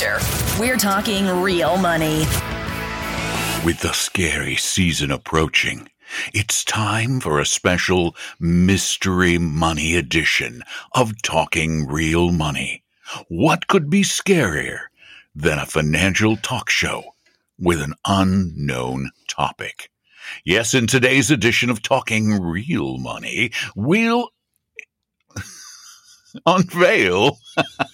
Future. 0.00 0.18
We're 0.58 0.76
talking 0.76 1.26
real 1.42 1.76
money. 1.76 2.20
With 3.64 3.80
the 3.80 3.92
scary 3.92 4.56
season 4.56 5.10
approaching, 5.10 5.88
it's 6.32 6.64
time 6.64 7.20
for 7.20 7.38
a 7.38 7.46
special 7.46 8.16
Mystery 8.38 9.38
Money 9.38 9.96
edition 9.96 10.62
of 10.94 11.20
Talking 11.22 11.86
Real 11.86 12.32
Money. 12.32 12.82
What 13.28 13.66
could 13.66 13.90
be 13.90 14.02
scarier 14.02 14.84
than 15.34 15.58
a 15.58 15.66
financial 15.66 16.36
talk 16.36 16.70
show 16.70 17.14
with 17.58 17.80
an 17.82 17.94
unknown 18.06 19.10
topic? 19.28 19.90
Yes, 20.44 20.74
in 20.74 20.86
today's 20.86 21.30
edition 21.30 21.70
of 21.70 21.82
Talking 21.82 22.40
Real 22.40 22.98
Money, 22.98 23.52
we'll 23.74 24.30
unveil 26.46 27.38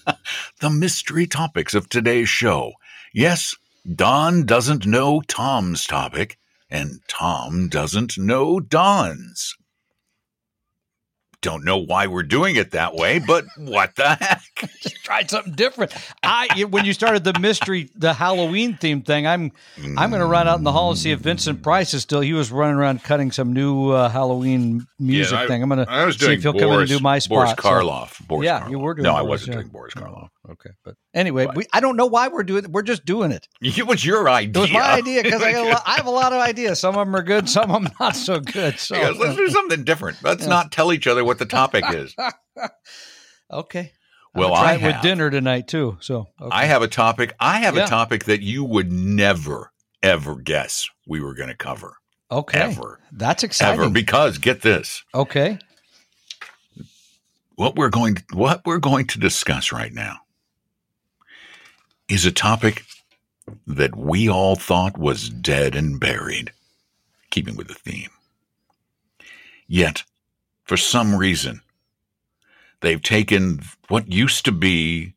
the 0.60 0.70
mystery 0.70 1.26
topics 1.26 1.74
of 1.74 1.88
today's 1.88 2.28
show. 2.28 2.72
Yes, 3.12 3.54
Don 3.94 4.44
doesn't 4.44 4.86
know 4.86 5.22
Tom's 5.26 5.86
topic, 5.86 6.38
and 6.70 7.00
Tom 7.08 7.68
doesn't 7.68 8.18
know 8.18 8.60
Don's. 8.60 9.56
Don't 11.46 11.64
know 11.64 11.76
why 11.78 12.08
we're 12.08 12.24
doing 12.24 12.56
it 12.56 12.72
that 12.72 12.96
way, 12.96 13.20
but 13.20 13.44
what 13.56 13.94
the 13.94 14.16
heck? 14.16 14.42
Just 14.80 14.96
tried 15.04 15.30
something 15.30 15.52
different. 15.52 15.94
I 16.24 16.64
when 16.68 16.84
you 16.84 16.92
started 16.92 17.22
the 17.22 17.38
mystery, 17.38 17.88
the 17.94 18.12
Halloween 18.14 18.76
theme 18.76 19.02
thing, 19.02 19.28
I'm 19.28 19.52
I'm 19.96 20.10
going 20.10 20.18
to 20.20 20.26
run 20.26 20.48
out 20.48 20.58
in 20.58 20.64
the 20.64 20.72
hall 20.72 20.90
and 20.90 20.98
see 20.98 21.12
if 21.12 21.20
Vincent 21.20 21.62
Price 21.62 21.94
is 21.94 22.02
still. 22.02 22.20
He 22.20 22.32
was 22.32 22.50
running 22.50 22.74
around 22.74 23.04
cutting 23.04 23.30
some 23.30 23.52
new 23.52 23.90
uh, 23.92 24.08
Halloween 24.08 24.88
music 24.98 25.34
Yeah, 25.38 25.44
I- 25.44 25.46
thing. 25.46 25.62
I'm 25.62 25.68
going 25.68 25.86
I 25.88 26.04
was 26.04 26.16
to 26.16 26.24
see 26.24 26.32
if 26.34 26.42
he'll 26.42 26.52
come 26.52 26.72
in 26.72 26.80
and 26.80 26.88
do 26.88 26.98
my 26.98 27.20
Boris 27.28 27.50
spot. 27.52 27.62
so- 27.62 27.68
Karloff. 27.68 28.26
Boris 28.26 28.44
yeah, 28.44 28.62
Karloff. 28.62 28.70
you 28.70 28.78
were 28.80 28.94
doing. 28.94 29.04
No, 29.04 29.14
I 29.14 29.22
wasn't 29.22 29.50
yeah. 29.50 29.54
doing 29.60 29.68
Boris 29.68 29.94
Karloff. 29.94 30.30
Okay, 30.48 30.70
but 30.84 30.94
anyway, 31.12 31.48
we, 31.56 31.64
I 31.72 31.80
don't 31.80 31.96
know 31.96 32.06
why 32.06 32.28
we're 32.28 32.44
doing 32.44 32.64
it. 32.64 32.70
We're 32.70 32.82
just 32.82 33.04
doing 33.04 33.32
it. 33.32 33.48
It 33.60 33.86
was 33.86 34.04
your 34.04 34.28
idea. 34.28 34.50
It 34.62 34.64
was 34.64 34.72
my 34.72 34.92
idea 34.92 35.22
because 35.24 35.42
I, 35.42 35.60
lot- 35.60 35.82
I 35.84 35.96
have 35.96 36.06
a 36.06 36.10
lot 36.10 36.32
of 36.32 36.40
ideas. 36.40 36.78
Some 36.78 36.96
of 36.96 37.04
them 37.06 37.16
are 37.16 37.22
good, 37.22 37.48
some 37.48 37.70
of 37.70 37.82
them 37.82 37.92
not 37.98 38.14
so 38.14 38.38
good. 38.40 38.78
So 38.78 38.94
Because 38.94 39.18
let's 39.18 39.36
do 39.36 39.48
something 39.48 39.82
different. 39.84 40.18
Let's 40.22 40.42
Yeah. 40.44 40.48
not 40.50 40.70
tell 40.72 40.92
each 40.92 41.06
other 41.08 41.24
what 41.24 41.38
the 41.40 41.46
topic 41.46 41.84
is. 41.92 42.14
okay. 43.52 43.92
Well, 44.34 44.52
I 44.54 44.74
it 44.74 44.82
with 44.82 45.00
dinner 45.02 45.30
tonight 45.30 45.66
too. 45.66 45.96
So 46.00 46.28
okay. 46.40 46.50
I 46.52 46.66
have 46.66 46.82
a 46.82 46.88
topic. 46.88 47.34
I 47.40 47.60
have 47.60 47.74
Yeah. 47.74 47.84
a 47.86 47.88
topic 47.88 48.24
that 48.26 48.42
you 48.42 48.62
would 48.64 48.92
never, 48.92 49.72
ever 50.02 50.36
guess 50.36 50.86
we 51.08 51.20
were 51.20 51.34
going 51.34 51.48
to 51.48 51.56
cover. 51.56 51.96
okay. 52.30 52.60
Ever. 52.60 53.00
That's 53.12 53.42
exciting. 53.42 53.80
Ever. 53.80 53.90
Because 53.90 54.38
get 54.38 54.62
this. 54.62 55.02
okay. 55.14 55.58
What 57.56 57.74
we're 57.76 57.88
going 57.88 58.16
to, 58.16 58.22
what 58.34 58.60
we're 58.66 58.78
going 58.78 59.06
to 59.08 59.18
discuss 59.18 59.72
right 59.72 59.92
now 59.92 60.18
is 62.08 62.24
a 62.24 62.32
topic 62.32 62.84
that 63.66 63.96
we 63.96 64.28
all 64.28 64.56
thought 64.56 64.98
was 64.98 65.28
dead 65.28 65.74
and 65.74 66.00
buried, 66.00 66.52
keeping 67.30 67.56
with 67.56 67.68
the 67.68 67.74
theme. 67.74 68.10
Yet, 69.66 70.04
for 70.64 70.76
some 70.76 71.14
reason, 71.14 71.62
they've 72.80 73.02
taken 73.02 73.60
what 73.88 74.10
used 74.10 74.44
to 74.44 74.52
be 74.52 75.14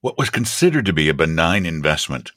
what 0.00 0.18
was 0.18 0.30
considered 0.30 0.86
to 0.86 0.92
be 0.92 1.08
a 1.08 1.14
benign 1.14 1.66
investment 1.66 2.30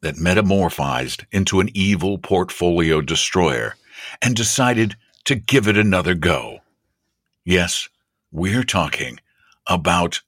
that 0.00 0.16
metamorphized 0.16 1.24
into 1.30 1.60
an 1.60 1.68
evil 1.72 2.18
portfolio 2.18 3.00
destroyer 3.00 3.74
and 4.22 4.34
decided 4.34 4.96
to 5.24 5.34
give 5.34 5.68
it 5.68 5.76
another 5.76 6.14
go. 6.14 6.58
Yes, 7.44 7.88
we're 8.32 8.64
talking 8.64 9.20
about 9.66 10.20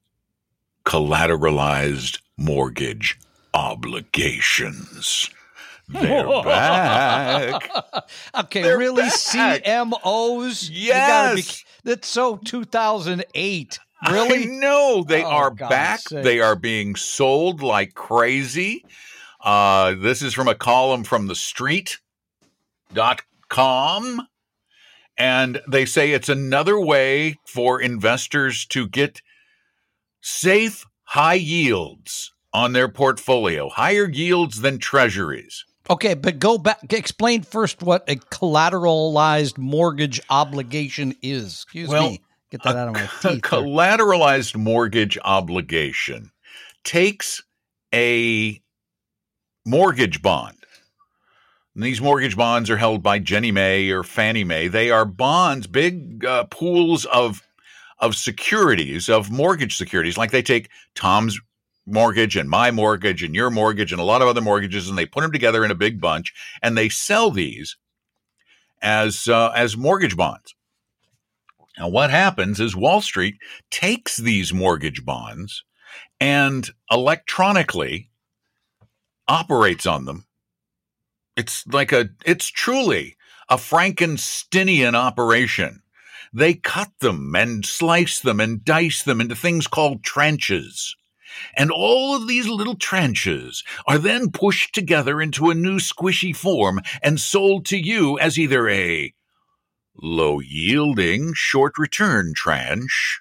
collateralized 0.90 2.18
mortgage 2.36 3.16
obligations. 3.54 5.30
They're 5.88 6.24
back. 6.44 7.70
okay, 8.36 8.62
They're 8.62 8.76
really? 8.78 9.02
back. 9.02 9.12
CMOs? 9.12 9.62
Gotta 10.88 11.34
be- 11.36 11.42
Yes. 11.42 11.64
that's 11.84 12.08
so 12.08 12.36
2008. 12.38 13.78
Really? 14.10 14.46
No, 14.46 15.04
they 15.06 15.22
Oh, 15.22 15.28
are 15.28 15.50
God's 15.50 15.70
back. 15.70 16.00
sakes. 16.00 16.24
They 16.24 16.40
are 16.40 16.56
being 16.56 16.96
sold 16.96 17.62
like 17.62 17.94
crazy. 17.94 18.84
Uh, 19.44 19.94
this 19.96 20.22
is 20.22 20.34
from 20.34 20.48
a 20.48 20.54
column 20.56 21.04
from 21.04 21.28
the 21.28 21.34
street.com. 21.36 22.00
And 25.18 25.60
they 25.68 25.84
say 25.84 26.12
it's 26.12 26.28
another 26.30 26.80
way 26.80 27.38
for 27.46 27.80
investors 27.80 28.64
to 28.66 28.88
get 28.88 29.20
safe, 30.20 30.86
high 31.04 31.34
yields 31.34 32.32
on 32.52 32.72
their 32.72 32.88
portfolio, 32.88 33.68
higher 33.68 34.08
yields 34.08 34.60
than 34.60 34.78
treasuries. 34.78 35.64
Okay, 35.88 36.14
but 36.14 36.38
go 36.38 36.58
back. 36.58 36.92
Explain 36.92 37.42
first 37.42 37.82
what 37.82 38.04
a 38.08 38.16
collateralized 38.16 39.58
mortgage 39.58 40.20
obligation 40.30 41.14
is. 41.22 41.62
Excuse 41.64 41.88
Well, 41.88 42.10
me. 42.10 42.20
Get 42.50 42.62
that 42.64 42.76
out 42.76 42.88
of 42.88 42.94
my 42.94 43.02
A 43.02 43.06
teeth. 43.06 43.22
there. 43.22 43.60
collateralized 43.62 44.56
mortgage 44.56 45.18
obligation 45.24 46.30
takes 46.84 47.42
a 47.94 48.60
mortgage 49.64 50.22
bond. 50.22 50.56
And 51.74 51.84
these 51.84 52.00
mortgage 52.00 52.36
bonds 52.36 52.68
are 52.70 52.76
held 52.76 53.02
by 53.02 53.20
Ginnie 53.20 53.52
Mae 53.52 53.90
or 53.90 54.02
Fannie 54.02 54.44
Mae. 54.44 54.66
They 54.68 54.90
are 54.90 55.04
bonds, 55.04 55.66
big 55.68 56.24
uh, 56.24 56.44
pools 56.44 57.04
of 57.06 57.42
of 58.00 58.16
securities, 58.16 59.08
of 59.08 59.30
mortgage 59.30 59.76
securities. 59.76 60.18
Like 60.18 60.30
they 60.30 60.42
take 60.42 60.70
Tom's 60.94 61.38
mortgage 61.86 62.36
and 62.36 62.48
my 62.48 62.70
mortgage 62.70 63.22
and 63.22 63.34
your 63.34 63.50
mortgage 63.50 63.92
and 63.92 64.00
a 64.00 64.04
lot 64.04 64.22
of 64.22 64.28
other 64.28 64.40
mortgages, 64.40 64.88
and 64.88 64.96
they 64.96 65.06
put 65.06 65.22
them 65.22 65.32
together 65.32 65.64
in 65.64 65.70
a 65.70 65.76
big 65.76 66.00
bunch, 66.00 66.32
and 66.62 66.76
they 66.76 66.88
sell 66.88 67.30
these 67.30 67.76
as 68.82 69.28
uh, 69.28 69.50
as 69.54 69.76
mortgage 69.76 70.16
bonds. 70.16 70.54
Now, 71.78 71.88
what 71.88 72.10
happens 72.10 72.60
is 72.60 72.76
Wall 72.76 73.00
Street 73.00 73.36
takes 73.70 74.16
these 74.16 74.52
mortgage 74.52 75.04
bonds 75.04 75.64
and 76.20 76.68
electronically 76.90 78.10
operates 79.28 79.86
on 79.86 80.04
them. 80.04 80.26
It's 81.36 81.66
like 81.66 81.92
a, 81.92 82.10
it's 82.26 82.48
truly 82.48 83.16
a 83.48 83.56
Frankensteinian 83.56 84.94
operation. 84.94 85.82
They 86.32 86.54
cut 86.54 86.90
them 87.00 87.34
and 87.34 87.66
slice 87.66 88.20
them 88.20 88.40
and 88.40 88.64
dice 88.64 89.02
them 89.02 89.20
into 89.20 89.34
things 89.34 89.66
called 89.66 90.04
trenches. 90.04 90.94
And 91.56 91.70
all 91.70 92.14
of 92.14 92.28
these 92.28 92.46
little 92.46 92.76
trenches 92.76 93.64
are 93.86 93.98
then 93.98 94.30
pushed 94.30 94.74
together 94.74 95.20
into 95.20 95.50
a 95.50 95.54
new 95.54 95.78
squishy 95.78 96.34
form 96.34 96.80
and 97.02 97.20
sold 97.20 97.66
to 97.66 97.76
you 97.76 98.18
as 98.18 98.38
either 98.38 98.68
a 98.68 99.14
low 99.96 100.40
yielding 100.40 101.32
short 101.34 101.78
return 101.78 102.32
tranche 102.34 103.20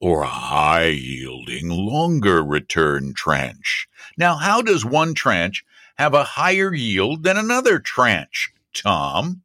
or 0.00 0.22
a 0.22 0.28
high 0.28 0.86
yielding 0.86 1.68
longer 1.68 2.42
return 2.42 3.14
tranche. 3.14 3.88
Now, 4.16 4.36
how 4.36 4.62
does 4.62 4.84
one 4.84 5.14
tranche 5.14 5.64
have 5.96 6.14
a 6.14 6.24
higher 6.24 6.74
yield 6.74 7.22
than 7.22 7.36
another 7.36 7.78
tranche, 7.78 8.52
Tom? 8.74 9.43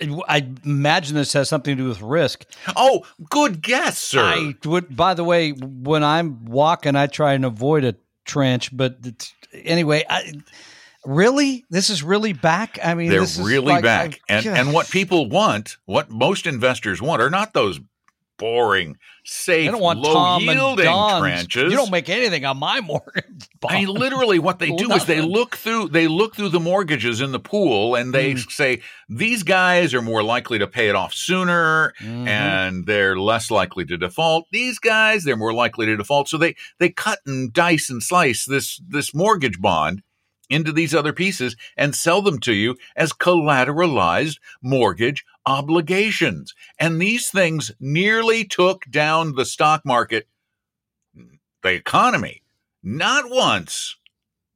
I 0.00 0.46
imagine 0.64 1.16
this 1.16 1.32
has 1.32 1.48
something 1.48 1.76
to 1.76 1.82
do 1.82 1.88
with 1.88 2.00
risk. 2.00 2.44
Oh, 2.76 3.04
good 3.30 3.60
guess, 3.62 3.98
sir. 3.98 4.22
I 4.22 4.54
would. 4.64 4.94
By 4.96 5.14
the 5.14 5.24
way, 5.24 5.50
when 5.50 6.04
I'm 6.04 6.44
walking, 6.44 6.94
I 6.96 7.06
try 7.08 7.32
and 7.34 7.44
avoid 7.44 7.84
a 7.84 7.96
trench. 8.24 8.76
But 8.76 8.98
anyway, 9.52 10.04
I, 10.08 10.34
really, 11.04 11.64
this 11.70 11.90
is 11.90 12.02
really 12.02 12.32
back. 12.32 12.78
I 12.82 12.94
mean, 12.94 13.10
They're 13.10 13.20
this 13.20 13.38
is 13.38 13.44
really 13.46 13.66
like- 13.66 13.82
back. 13.82 14.20
I- 14.28 14.34
and 14.34 14.46
and 14.46 14.72
what 14.72 14.88
people 14.90 15.28
want, 15.28 15.78
what 15.86 16.10
most 16.10 16.46
investors 16.46 17.02
want, 17.02 17.20
are 17.22 17.30
not 17.30 17.52
those 17.54 17.80
boring, 18.38 18.96
safe, 19.24 19.68
I 19.68 19.72
don't 19.72 19.80
want 19.82 19.98
low 20.00 20.14
Tom 20.14 20.42
yielding 20.42 20.86
tranches. 20.86 21.70
You 21.70 21.76
don't 21.76 21.90
make 21.90 22.08
anything 22.08 22.44
on 22.44 22.56
my 22.56 22.80
mortgage. 22.80 23.48
I 23.68 23.80
mean, 23.80 23.88
literally, 23.88 24.38
what 24.38 24.58
they 24.58 24.70
do 24.70 24.90
is 24.92 25.04
they 25.04 25.20
look 25.20 25.56
through 25.56 25.88
they 25.88 26.08
look 26.08 26.34
through 26.36 26.48
the 26.50 26.60
mortgages 26.60 27.20
in 27.20 27.32
the 27.32 27.40
pool, 27.40 27.94
and 27.94 28.14
they 28.14 28.34
Mm. 28.34 28.50
say 28.50 28.80
these 29.08 29.42
guys 29.42 29.92
are 29.94 30.02
more 30.02 30.22
likely 30.22 30.58
to 30.60 30.66
pay 30.66 30.88
it 30.88 30.94
off 30.94 31.12
sooner, 31.12 31.92
Mhm. 32.00 32.26
and 32.28 32.86
they're 32.86 33.18
less 33.18 33.50
likely 33.50 33.84
to 33.86 33.96
default. 33.98 34.46
These 34.52 34.78
guys, 34.78 35.24
they're 35.24 35.36
more 35.36 35.52
likely 35.52 35.86
to 35.86 35.96
default. 35.96 36.28
So 36.28 36.38
they 36.38 36.54
they 36.78 36.88
cut 36.90 37.18
and 37.26 37.52
dice 37.52 37.90
and 37.90 38.02
slice 38.02 38.44
this 38.46 38.80
this 38.88 39.12
mortgage 39.14 39.60
bond 39.60 40.02
into 40.50 40.72
these 40.72 40.94
other 40.94 41.12
pieces 41.12 41.56
and 41.76 41.94
sell 41.94 42.22
them 42.22 42.38
to 42.40 42.54
you 42.54 42.74
as 42.96 43.12
collateralized 43.12 44.38
mortgage 44.62 45.22
obligations. 45.48 46.54
And 46.78 47.00
these 47.00 47.30
things 47.30 47.72
nearly 47.80 48.44
took 48.44 48.84
down 48.90 49.34
the 49.34 49.44
stock 49.46 49.84
market, 49.84 50.28
the 51.62 51.72
economy, 51.72 52.42
not 52.82 53.24
once, 53.30 53.96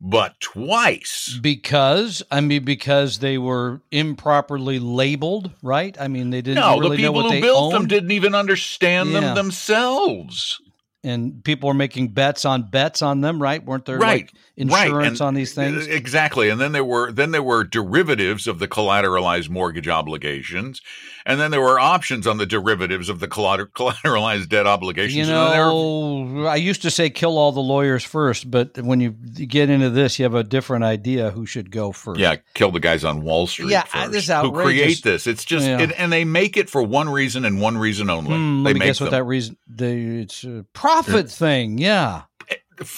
but 0.01 0.39
twice. 0.41 1.39
because 1.41 2.23
I 2.31 2.41
mean 2.41 2.65
because 2.65 3.21
they 3.21 3.39
were 3.39 3.81
improperly 3.91 4.79
labeled, 4.79 5.53
right? 5.63 5.97
I 6.01 6.09
mean 6.09 6.31
they 6.31 6.43
didn't 6.43 6.61
No, 6.63 6.79
really 6.79 6.97
the 6.99 7.03
people 7.05 7.31
who 7.31 7.41
built 7.41 7.73
them 7.73 7.87
didn't 7.89 8.11
even 8.11 8.35
understand 8.35 9.11
Yeah. 9.11 9.21
them 9.21 9.35
themselves. 9.35 10.61
And 11.05 11.43
people 11.45 11.67
were 11.69 11.75
making 11.75 12.09
bets 12.09 12.45
on 12.45 12.63
bets 12.71 13.03
on 13.03 13.21
them, 13.23 13.43
right? 13.43 13.65
Weren't 13.65 13.85
there 13.87 13.99
Right, 13.99 14.23
like 14.23 14.33
insurance 14.57 15.21
and- 15.21 15.27
on 15.29 15.35
these 15.35 15.53
things? 15.55 15.87
Exactly. 15.87 16.49
And 16.49 16.61
then 16.61 16.73
there 16.73 16.85
were 16.85 17.11
then 17.13 17.31
there 17.33 17.43
were 17.43 17.65
derivatives 17.65 18.47
of 18.47 18.59
the 18.59 18.69
collateralized 18.69 19.49
mortgage 19.51 19.89
obligations, 19.89 20.81
and 21.27 21.41
then 21.41 21.51
there 21.51 21.61
were 21.61 21.79
options 21.79 22.27
on 22.27 22.39
the 22.39 22.47
derivatives 22.47 23.09
of 23.09 23.21
the 23.21 23.29
collateralized 23.29 24.49
debt 24.49 24.67
obligations. 24.67 25.29
You 25.29 25.35
And 25.35 25.51
were- 25.51 26.43
know, 26.43 26.47
I 26.47 26.57
used 26.57 26.83
to 26.83 26.91
say 26.91 27.11
kill 27.11 27.39
all 27.39 27.53
the 27.53 27.61
lawyers 27.61 28.05
first, 28.05 28.51
but 28.51 28.79
when 28.79 29.01
you 29.01 29.11
get 29.11 29.71
into 29.71 29.91
this, 29.91 30.19
you 30.19 30.25
have 30.25 30.35
a 30.35 30.45
different 30.45 30.85
idea 30.85 31.31
who 31.31 31.47
should 31.47 31.71
go 31.71 31.93
first. 31.93 32.21
Yeah, 32.21 32.37
kill 32.55 32.71
the 32.71 32.81
guys 32.81 33.05
on 33.05 33.23
Wall 33.23 33.47
Street. 33.47 33.71
Yeah, 33.71 33.83
first, 33.83 33.97
I- 33.97 34.09
this 34.09 34.29
is 34.29 34.35
who 34.41 34.53
create 34.53 35.03
this. 35.03 35.27
It's 35.27 35.45
just, 35.45 35.67
Yeah. 35.67 35.81
it, 35.81 35.93
and 35.99 36.13
they 36.13 36.25
make 36.25 36.57
it 36.57 36.69
for 36.71 36.83
one 36.83 37.09
reason 37.09 37.45
and 37.45 37.61
one 37.61 37.79
reason 37.79 38.11
only. 38.11 38.37
Hmm, 38.37 38.63
they 38.65 38.69
let 38.71 38.75
me 38.75 38.79
make 38.81 38.87
guess 38.89 39.01
what 39.01 39.11
that 39.13 39.25
reason. 39.25 39.57
They, 39.67 39.99
it's 40.01 40.45
a 40.45 40.65
profit 40.73 41.31
thing. 41.31 41.79
Yeah. 41.79 42.23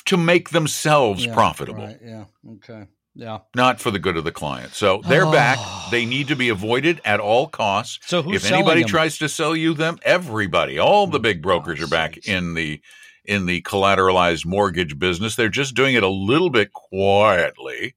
to 0.07 0.17
make 0.17 0.49
themselves 0.51 1.27
Yeah, 1.27 1.35
profitable, 1.35 1.85
right, 1.85 1.99
yeah. 2.03 2.25
Okay. 2.55 2.87
Yeah. 3.17 3.39
not 3.55 3.81
for 3.81 3.91
the 3.91 3.99
good 3.99 4.17
of 4.17 4.25
the 4.25 4.33
client. 4.33 4.75
So 4.75 5.01
they're 5.07 5.31
back. 5.31 5.59
They 5.91 6.05
need 6.05 6.29
to 6.29 6.37
be 6.37 6.49
avoided 6.49 7.01
at 7.05 7.21
all 7.21 7.47
costs. 7.47 8.01
So 8.07 8.23
who's 8.23 8.45
if 8.45 8.53
anybody 8.53 8.81
them? 8.83 8.89
tries 8.89 9.19
to 9.19 9.29
sell 9.29 9.55
you 9.55 9.75
them, 9.75 9.99
everybody, 10.03 10.79
all 10.79 11.07
the 11.07 11.21
big 11.21 11.41
brokers 11.41 11.81
are 11.81 11.87
back 11.87 12.15
sakes. 12.15 12.29
in 12.29 12.55
the 12.55 12.81
in 13.25 13.47
the 13.47 13.63
collateralized 13.63 14.45
mortgage 14.45 14.99
business. 14.99 15.37
They're 15.37 15.49
just 15.49 15.75
doing 15.75 15.95
it 15.95 16.03
a 16.03 16.09
little 16.09 16.51
bit 16.51 16.73
quietly, 16.73 17.95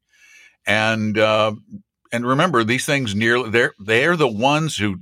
and 0.65 1.17
uh, 1.17 1.53
and 2.11 2.25
remember 2.25 2.63
these 2.63 2.85
things 2.85 3.15
nearly 3.15 3.49
they're 3.49 3.73
they're 3.79 4.15
the 4.15 4.27
ones 4.27 4.77
who 4.77 4.99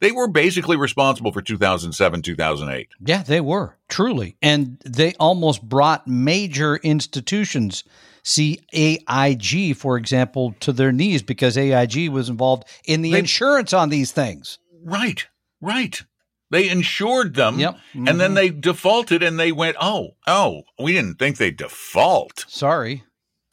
they 0.00 0.12
were 0.12 0.28
basically 0.28 0.76
responsible 0.76 1.32
for 1.32 1.40
2007 1.40 2.22
2008 2.22 2.88
Yeah, 3.04 3.22
they 3.22 3.40
were 3.40 3.76
truly, 3.88 4.36
and 4.42 4.78
they 4.84 5.14
almost 5.14 5.62
brought 5.62 6.06
major 6.06 6.76
institutions, 6.76 7.84
see 8.24 8.58
AIG, 8.72 9.76
for 9.76 9.96
example, 9.96 10.54
to 10.60 10.72
their 10.72 10.90
knees 10.90 11.22
because 11.22 11.56
AIG 11.56 12.08
was 12.08 12.28
involved 12.28 12.64
in 12.86 13.02
the 13.02 13.12
They- 13.12 13.18
insurance 13.20 13.72
on 13.72 13.90
these 13.90 14.10
things. 14.12 14.58
right 14.84 15.26
right 15.60 16.02
they 16.50 16.68
insured 16.68 17.34
them 17.34 17.58
Yep. 17.58 17.78
and 17.94 18.20
then 18.20 18.32
Mhm. 18.32 18.34
they 18.34 18.50
defaulted 18.50 19.22
and 19.22 19.38
they 19.40 19.50
went 19.50 19.76
oh 19.80 20.10
oh 20.26 20.62
we 20.78 20.92
didn't 20.92 21.18
think 21.18 21.36
they'd 21.38 21.56
default 21.56 22.44
Sorry. 22.48 23.02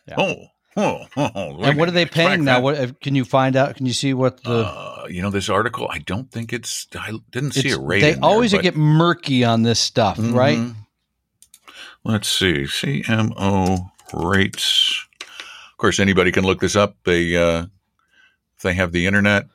Yeah. 0.08 0.16
oh 0.18 0.36
oh, 0.78 1.06
oh 1.16 1.62
And 1.64 1.78
what 1.78 1.88
are 1.88 1.92
they 1.94 2.06
paying 2.06 2.44
now? 2.44 2.56
that. 2.60 2.64
What 2.64 3.00
can 3.02 3.16
you 3.16 3.24
find 3.26 3.56
out? 3.56 3.76
Can 3.78 3.86
you 3.86 3.94
see 3.94 4.14
what 4.14 4.44
the? 4.44 4.66
uh, 4.66 5.06
you 5.10 5.22
know 5.22 5.30
this 5.30 5.48
article 5.50 5.88
i 5.90 5.98
don't 6.00 6.32
think 6.32 6.52
it's 6.54 6.88
i 7.00 7.12
didn't 7.32 7.52
see 7.54 7.72
a 7.72 7.80
rating 7.80 8.16
they 8.16 8.20
always 8.20 8.52
there, 8.52 8.62
get 8.62 8.76
murky 8.76 9.44
on 9.46 9.64
this 9.64 9.80
stuff, 9.80 10.18
right? 10.20 10.58
Mhm. 10.60 10.76
let's 12.04 12.28
see 12.30 12.64
cmo 12.64 13.90
rates 14.14 15.06
of 15.22 15.78
course 15.78 16.00
anybody 16.00 16.32
can 16.32 16.44
look 16.44 16.60
this 16.60 16.76
up 16.76 16.96
they 17.06 17.36
uh 17.36 17.66
if 18.56 18.64
they 18.64 18.74
have 18.74 18.92
the 18.92 19.06
internet 19.06 19.48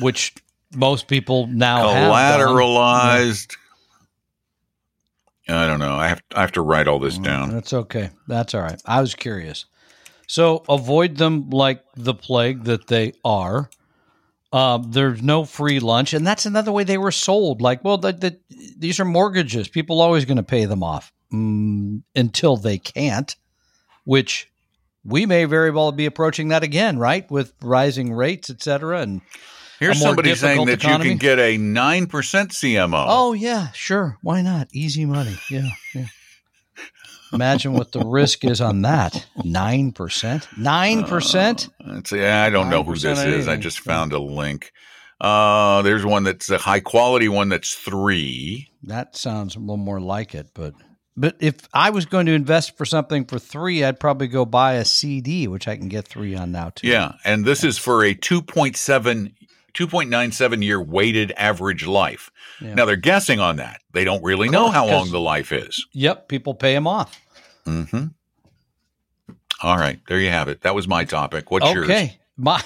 Which 0.00 0.34
most 0.74 1.06
people 1.06 1.46
now 1.46 1.86
collateralized 1.86 3.56
i 5.48 5.66
don't 5.66 5.78
know 5.78 5.94
i 5.94 6.08
have 6.08 6.22
i 6.34 6.40
have 6.40 6.52
to 6.52 6.62
write 6.62 6.88
all 6.88 6.98
this 6.98 7.18
down 7.18 7.50
That's 7.50 7.72
okay. 7.72 8.10
That's 8.26 8.54
all 8.54 8.62
right. 8.62 8.80
I 8.86 9.00
was 9.00 9.14
curious. 9.14 9.66
So 10.26 10.64
avoid 10.68 11.16
them 11.16 11.50
like 11.50 11.82
the 11.96 12.14
plague 12.14 12.64
that 12.64 12.86
they 12.86 13.12
are. 13.24 13.70
Um, 14.52 14.90
there's 14.92 15.20
no 15.20 15.44
free 15.44 15.80
lunch, 15.80 16.14
and 16.14 16.26
that's 16.26 16.46
another 16.46 16.70
way 16.70 16.84
they 16.84 16.98
were 16.98 17.10
sold. 17.10 17.60
Like, 17.60 17.82
well, 17.82 17.98
the, 17.98 18.12
the, 18.12 18.38
these 18.78 19.00
are 19.00 19.04
mortgages. 19.04 19.68
People 19.68 20.00
are 20.00 20.04
always 20.04 20.24
going 20.24 20.36
to 20.36 20.44
pay 20.44 20.64
them 20.64 20.82
off 20.82 21.12
mm, 21.32 22.02
until 22.14 22.56
they 22.56 22.78
can't. 22.78 23.34
Which 24.04 24.50
we 25.04 25.26
may 25.26 25.44
very 25.44 25.70
well 25.70 25.92
be 25.92 26.06
approaching 26.06 26.48
that 26.48 26.62
again, 26.62 26.98
right? 26.98 27.30
With 27.30 27.52
rising 27.62 28.12
rates, 28.12 28.50
et 28.50 28.62
cetera. 28.62 29.00
And 29.00 29.20
Here's 29.80 30.00
somebody 30.00 30.34
saying 30.34 30.64
that 30.66 30.80
economy? 30.84 31.04
you 31.04 31.10
can 31.12 31.18
get 31.18 31.38
a 31.38 31.58
9% 31.58 32.06
CMO. 32.08 33.04
Oh 33.08 33.32
yeah, 33.32 33.70
sure. 33.72 34.18
Why 34.22 34.40
not? 34.40 34.68
Easy 34.72 35.04
money. 35.04 35.36
Yeah, 35.50 35.68
yeah. 35.94 36.06
Imagine 37.32 37.72
what 37.72 37.90
the 37.90 38.00
risk 38.00 38.44
is 38.44 38.60
on 38.60 38.82
that. 38.82 39.26
Nine 39.42 39.90
percent. 39.90 40.46
Nine 40.56 41.02
percent. 41.04 41.68
Let's 41.84 42.10
see, 42.10 42.24
I 42.24 42.48
don't 42.48 42.70
know 42.70 42.84
who 42.84 42.94
this 42.94 43.18
is. 43.24 43.48
I 43.48 43.56
just 43.56 43.80
found 43.80 44.12
a 44.12 44.20
link. 44.20 44.72
Uh, 45.20 45.82
there's 45.82 46.04
one 46.06 46.22
that's 46.22 46.50
a 46.50 46.58
high 46.58 46.80
quality 46.80 47.28
one 47.28 47.48
that's 47.48 47.74
three. 47.74 48.68
That 48.84 49.16
sounds 49.16 49.56
a 49.56 49.58
little 49.58 49.76
more 49.76 50.00
like 50.00 50.34
it, 50.34 50.48
but 50.54 50.74
but 51.16 51.36
if 51.40 51.56
I 51.72 51.90
was 51.90 52.06
going 52.06 52.26
to 52.26 52.32
invest 52.32 52.76
for 52.76 52.84
something 52.84 53.24
for 53.24 53.38
three, 53.38 53.84
I'd 53.84 54.00
probably 54.00 54.26
go 54.28 54.44
buy 54.44 54.74
a 54.74 54.84
CD, 54.84 55.46
which 55.48 55.68
I 55.68 55.76
can 55.76 55.88
get 55.88 56.06
three 56.08 56.34
on 56.34 56.52
now 56.52 56.70
too. 56.74 56.88
Yeah. 56.88 57.12
And 57.24 57.44
this 57.44 57.62
is 57.64 57.78
for 57.78 58.04
a 58.04 58.14
2.7, 58.14 59.32
2.97 59.74 60.64
year 60.64 60.80
weighted 60.82 61.32
average 61.36 61.86
life. 61.86 62.30
Yeah. 62.60 62.74
Now 62.74 62.84
they're 62.84 62.96
guessing 62.96 63.40
on 63.40 63.56
that. 63.56 63.80
They 63.92 64.04
don't 64.04 64.22
really 64.24 64.48
know 64.48 64.70
how 64.70 64.86
long 64.86 65.10
the 65.10 65.20
life 65.20 65.52
is. 65.52 65.86
Yep. 65.92 66.28
People 66.28 66.54
pay 66.54 66.74
them 66.74 66.86
off. 66.86 67.20
hmm 67.64 68.06
All 69.62 69.76
right. 69.76 70.00
There 70.08 70.20
you 70.20 70.30
have 70.30 70.48
it. 70.48 70.62
That 70.62 70.74
was 70.74 70.86
my 70.88 71.04
topic. 71.04 71.50
What's 71.50 71.70
yours? 71.72 71.84
Okay. 71.88 72.18
My 72.36 72.62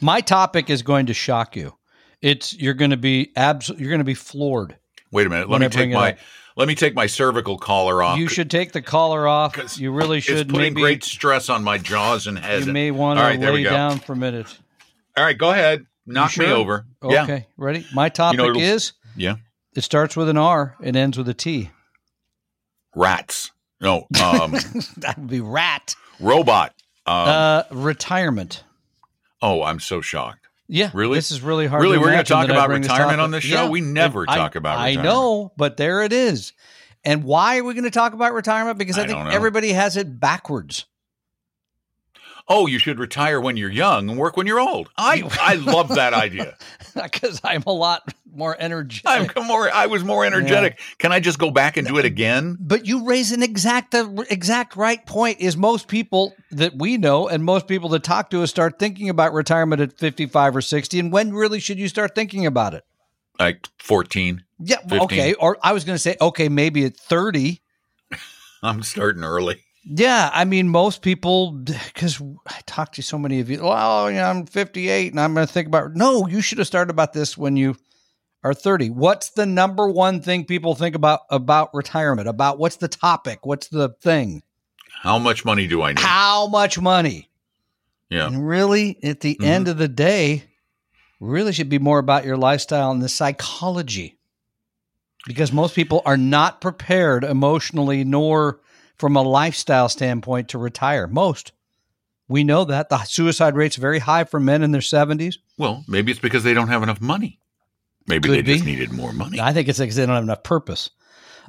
my 0.00 0.20
topic 0.20 0.70
is 0.70 0.82
going 0.82 1.06
to 1.06 1.14
shock 1.14 1.56
you. 1.56 1.74
It's 2.22 2.54
you're 2.54 2.74
going 2.74 2.90
to 2.90 2.96
be 2.96 3.32
abs- 3.36 3.68
You're 3.76 3.90
going 3.90 3.98
to 4.00 4.04
be 4.04 4.14
floored. 4.14 4.76
Wait 5.12 5.26
a 5.26 5.30
minute. 5.30 5.48
Let 5.48 5.60
me 5.60 5.68
take 5.68 5.90
my 5.90 6.12
up. 6.12 6.18
let 6.56 6.68
me 6.68 6.74
take 6.74 6.94
my 6.94 7.06
cervical 7.06 7.58
collar 7.58 8.02
off. 8.02 8.18
You 8.18 8.28
should 8.28 8.50
take 8.50 8.72
the 8.72 8.82
collar 8.82 9.26
off. 9.28 9.78
You 9.78 9.92
really 9.92 10.18
It's 10.18 10.26
should. 10.26 10.48
putting 10.48 10.74
Maybe 10.74 10.80
great 10.82 11.04
stress 11.04 11.48
on 11.48 11.62
my 11.64 11.78
jaws 11.78 12.26
and 12.26 12.38
head. 12.38 12.64
you 12.66 12.72
may 12.72 12.90
want 12.90 13.18
to 13.18 13.22
right, 13.24 13.40
there 13.40 13.52
lay 13.52 13.62
down 13.64 13.98
for 13.98 14.12
a 14.14 14.16
minute. 14.16 14.58
All 15.16 15.24
right, 15.24 15.36
go 15.38 15.50
ahead. 15.50 15.86
Knock 16.06 16.36
me 16.38 16.46
over. 16.46 16.86
Okay, 17.02 17.14
Yeah. 17.14 17.40
ready? 17.56 17.86
My 17.94 18.08
topic 18.08 18.40
it'll- 18.40 18.60
is 18.60 18.92
Yeah. 19.16 19.36
it 19.74 19.82
starts 19.82 20.16
with 20.16 20.28
an 20.28 20.36
R, 20.36 20.76
it 20.82 20.94
ends 20.96 21.16
with 21.18 21.28
a 21.28 21.34
T. 21.34 21.70
Rats. 22.94 23.50
No. 23.80 24.06
Um, 24.22 24.52
that 24.98 25.14
would 25.18 25.28
be 25.28 25.40
rat. 25.40 25.94
robot. 26.20 26.72
Um, 27.06 27.28
Uh, 27.28 27.62
retirement. 27.70 28.64
oh, 29.42 29.62
I'm 29.62 29.80
so 29.80 30.00
shocked. 30.00 30.45
Yeah, 30.68 30.90
really? 30.94 31.16
This 31.16 31.30
is 31.30 31.40
really 31.40 31.66
hard. 31.66 31.82
Really? 31.82 31.96
to 31.96 32.00
We're 32.00 32.10
gonna 32.10 32.24
talk 32.24 32.48
about 32.48 32.70
retirement 32.70 33.20
on 33.20 33.30
this 33.30 33.44
show? 33.44 33.70
We 33.70 33.80
never 33.80 34.24
I- 34.28 34.36
talk 34.36 34.56
about 34.56 34.78
I 34.78 34.94
know, 34.94 35.52
but 35.56 35.76
there 35.76 36.02
it 36.02 36.12
is. 36.12 36.52
And 37.04 37.22
why 37.22 37.58
are 37.58 37.64
we 37.64 37.72
going 37.74 37.84
to 37.84 37.90
talk 37.92 38.14
about 38.14 38.34
retirement? 38.34 38.78
Because 38.78 38.98
I, 38.98 39.04
I 39.04 39.06
think 39.06 39.26
everybody 39.32 39.72
has 39.72 39.96
it 39.96 40.18
backwards. 40.18 40.86
Oh, 42.48 42.66
you 42.66 42.78
should 42.78 43.00
retire 43.00 43.40
when 43.40 43.56
you're 43.56 43.70
young 43.70 44.08
and 44.08 44.18
work 44.18 44.36
when 44.36 44.46
you're 44.46 44.60
old. 44.60 44.88
I 44.96 45.22
I 45.40 45.54
love 45.56 45.88
that 45.88 46.14
idea. 46.14 46.56
Because 46.94 47.40
I'm 47.42 47.64
a 47.66 47.72
lot 47.72 48.14
more 48.32 48.56
energetic. 48.58 49.36
I'm 49.36 49.46
more. 49.46 49.68
I 49.70 49.86
was 49.86 50.04
more 50.04 50.24
energetic. 50.24 50.78
Can 50.98 51.10
I 51.10 51.18
just 51.18 51.38
go 51.38 51.50
back 51.50 51.76
and 51.76 51.86
do 51.86 51.98
it 51.98 52.04
again? 52.04 52.56
But 52.60 52.86
you 52.86 53.04
raise 53.04 53.32
an 53.32 53.42
exact 53.42 53.94
uh, 53.94 54.04
the 54.04 54.26
exact 54.30 54.76
right 54.76 55.04
point. 55.04 55.40
Is 55.40 55.56
most 55.56 55.88
people 55.88 56.34
that 56.52 56.76
we 56.76 56.98
know 56.98 57.28
and 57.28 57.44
most 57.44 57.66
people 57.66 57.88
that 57.90 58.04
talk 58.04 58.30
to 58.30 58.42
us 58.42 58.50
start 58.50 58.78
thinking 58.78 59.08
about 59.08 59.32
retirement 59.32 59.80
at 59.80 59.98
fifty 59.98 60.26
five 60.26 60.54
or 60.54 60.60
sixty, 60.60 61.00
and 61.00 61.10
when 61.10 61.32
really 61.32 61.58
should 61.58 61.78
you 61.78 61.88
start 61.88 62.14
thinking 62.14 62.46
about 62.46 62.74
it? 62.74 62.84
Like 63.38 63.68
14. 63.80 64.44
Yeah, 64.60 64.78
15. 64.78 65.00
okay. 65.02 65.34
Or 65.34 65.58
I 65.62 65.74
was 65.74 65.84
going 65.84 65.96
to 65.96 66.00
say, 66.00 66.16
okay, 66.20 66.48
maybe 66.48 66.86
at 66.86 66.96
thirty. 66.96 67.60
I'm 68.62 68.82
starting 68.82 69.24
early. 69.24 69.62
Yeah, 69.88 70.30
I 70.32 70.44
mean, 70.44 70.68
most 70.68 71.00
people, 71.00 71.52
because 71.52 72.20
I 72.48 72.60
talk 72.66 72.92
to 72.94 73.02
so 73.02 73.18
many 73.18 73.38
of 73.38 73.48
you. 73.48 73.62
Well, 73.62 74.10
you 74.10 74.16
know, 74.16 74.24
I'm 74.24 74.44
58 74.44 75.12
and 75.12 75.20
I'm 75.20 75.32
going 75.32 75.46
to 75.46 75.52
think 75.52 75.68
about. 75.68 75.94
No, 75.94 76.26
you 76.26 76.40
should 76.40 76.58
have 76.58 76.66
started 76.66 76.90
about 76.90 77.12
this 77.12 77.38
when 77.38 77.56
you 77.56 77.76
are 78.42 78.52
30. 78.52 78.90
What's 78.90 79.30
the 79.30 79.46
number 79.46 79.88
one 79.88 80.20
thing 80.20 80.44
people 80.44 80.74
think 80.74 80.96
about 80.96 81.20
about 81.30 81.72
retirement? 81.72 82.28
About 82.28 82.58
what's 82.58 82.76
the 82.76 82.88
topic? 82.88 83.46
What's 83.46 83.68
the 83.68 83.90
thing? 84.00 84.42
How 85.02 85.18
much 85.18 85.44
money 85.44 85.68
do 85.68 85.82
I 85.82 85.90
need? 85.90 86.00
How 86.00 86.48
much 86.48 86.80
money? 86.80 87.30
yeah. 88.10 88.26
And 88.26 88.46
really, 88.46 88.98
at 89.04 89.20
the 89.20 89.36
Mhm. 89.40 89.44
end 89.44 89.68
of 89.68 89.78
the 89.78 89.88
day, 89.88 90.44
really 91.20 91.52
should 91.52 91.68
be 91.68 91.78
more 91.78 91.98
about 91.98 92.24
your 92.24 92.36
lifestyle 92.36 92.90
and 92.90 93.02
the 93.02 93.08
psychology. 93.08 94.18
Because 95.26 95.52
most 95.52 95.74
people 95.74 96.02
are 96.04 96.16
not 96.16 96.60
prepared 96.60 97.24
emotionally 97.24 98.04
nor 98.04 98.60
from 98.98 99.16
a 99.16 99.22
lifestyle 99.22 99.88
standpoint 99.88 100.48
to 100.50 100.58
retire. 100.58 101.06
Most. 101.06 101.52
We 102.28 102.44
know 102.44 102.64
that. 102.64 102.88
The 102.88 103.04
suicide 103.04 103.54
rate's 103.54 103.76
very 103.76 104.00
high 104.00 104.24
for 104.24 104.40
men 104.40 104.62
in 104.62 104.72
their 104.72 104.80
70s. 104.80 105.36
Well, 105.58 105.84
maybe 105.86 106.10
it's 106.10 106.20
because 106.20 106.42
they 106.42 106.54
don't 106.54 106.68
have 106.68 106.82
enough 106.82 107.00
money. 107.00 107.38
Maybe 108.08 108.28
Could 108.28 108.46
they 108.46 108.54
just 108.54 108.64
needed 108.64 108.92
more 108.92 109.12
money. 109.12 109.40
I 109.40 109.52
think 109.52 109.68
it's 109.68 109.78
because 109.78 109.96
they 109.96 110.06
don't 110.06 110.14
have 110.14 110.24
enough 110.24 110.42
purpose. 110.42 110.90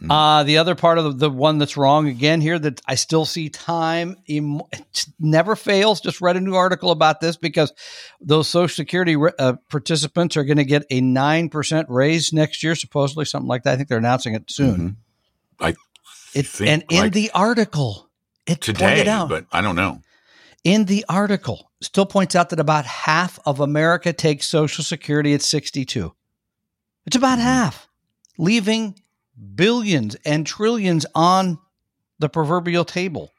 Mm. 0.01 0.11
Uh, 0.11 0.43
the 0.43 0.59
other 0.59 0.75
part 0.75 0.97
of 0.97 1.05
the, 1.05 1.11
the 1.11 1.29
one 1.29 1.57
that's 1.57 1.77
wrong 1.77 2.07
again 2.07 2.39
here 2.39 2.59
that 2.59 2.81
I 2.87 2.95
still 2.95 3.25
see 3.25 3.49
time 3.49 4.15
em- 4.29 4.61
it 4.71 5.07
never 5.19 5.55
fails. 5.55 6.01
Just 6.01 6.21
read 6.21 6.37
a 6.37 6.41
new 6.41 6.53
article 6.53 6.91
about 6.91 7.19
this 7.19 7.35
because 7.35 7.73
those 8.21 8.47
Social 8.47 8.73
Security 8.73 9.15
uh, 9.39 9.53
participants 9.69 10.37
are 10.37 10.43
going 10.43 10.57
to 10.57 10.65
get 10.65 10.85
a 10.91 11.01
nine 11.01 11.49
percent 11.49 11.89
raise 11.89 12.31
next 12.31 12.61
year, 12.61 12.75
supposedly 12.75 13.25
something 13.25 13.47
like 13.47 13.63
that. 13.63 13.73
I 13.73 13.75
think 13.75 13.89
they're 13.89 13.97
announcing 13.97 14.35
it 14.35 14.51
soon. 14.51 14.97
I 15.59 15.73
It, 16.37 16.47
think 16.47 16.69
and 16.69 16.83
in 16.89 16.99
like 17.03 17.13
the 17.13 17.31
article, 17.33 18.09
it 18.45 18.61
today, 18.61 18.85
pointed 18.85 19.07
out 19.07 19.29
but 19.29 19.45
I 19.51 19.61
don't 19.61 19.75
know. 19.75 20.01
in 20.63 20.85
the 20.85 21.05
article 21.09 21.71
still 21.81 22.05
points 22.05 22.35
out 22.35 22.49
that 22.49 22.59
about 22.59 22.85
half 22.85 23.39
of 23.45 23.59
America 23.59 24.13
takes 24.13 24.45
Social 24.47 24.83
Security 24.83 25.33
at 25.33 25.41
62. 25.41 26.13
It's 27.05 27.15
Mm-hmm. 27.15 27.23
about 27.23 27.39
half, 27.39 27.87
leaving 28.37 28.99
billions 29.55 30.15
and 30.25 30.45
trillions 30.45 31.05
on 31.15 31.57
the 32.19 32.27
proverbial 32.29 32.83
table. 32.85 33.31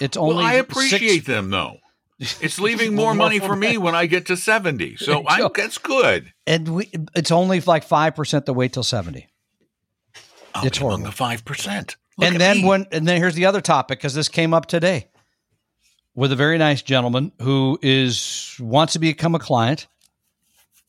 It's 0.00 0.16
only 0.16 0.36
well, 0.36 0.46
I 0.46 0.54
appreciate 0.54 1.00
six- 1.08 1.26
them 1.26 1.50
though. 1.50 1.78
It's 2.40 2.58
leaving 2.60 2.94
more 3.02 3.12
money 3.14 3.40
for 3.40 3.56
me 3.56 3.76
when 3.76 3.94
I 3.96 4.06
get 4.06 4.26
to 4.26 4.36
70. 4.36 4.96
So 4.96 5.24
I, 5.28 5.48
that's 5.54 5.78
good. 5.78 6.32
and 6.46 6.68
we, 6.68 6.90
it's 7.16 7.30
only 7.32 7.60
like 7.60 7.86
5% 7.86 8.44
to 8.46 8.52
wait 8.52 8.72
till 8.72 8.84
70. 8.84 9.26
I'll 10.54 10.64
It's 10.66 10.78
be 10.78 10.84
among 10.84 11.02
horrible. 11.02 11.34
the 11.36 11.52
5%. 11.52 11.96
Look 12.16 12.30
and 12.30 12.40
then 12.40 12.58
me. 12.58 12.64
when 12.64 12.86
and 12.92 13.06
then 13.08 13.16
here's 13.18 13.34
the 13.34 13.46
other 13.46 13.60
topic 13.60 13.98
because 13.98 14.14
this 14.14 14.28
came 14.28 14.54
up 14.54 14.66
today 14.66 15.08
with 16.14 16.30
a 16.32 16.36
very 16.36 16.58
nice 16.58 16.80
gentleman 16.82 17.32
who 17.42 17.78
is 17.82 18.56
wants 18.60 18.92
to 18.92 18.98
become 18.98 19.34
a 19.34 19.38
client 19.40 19.86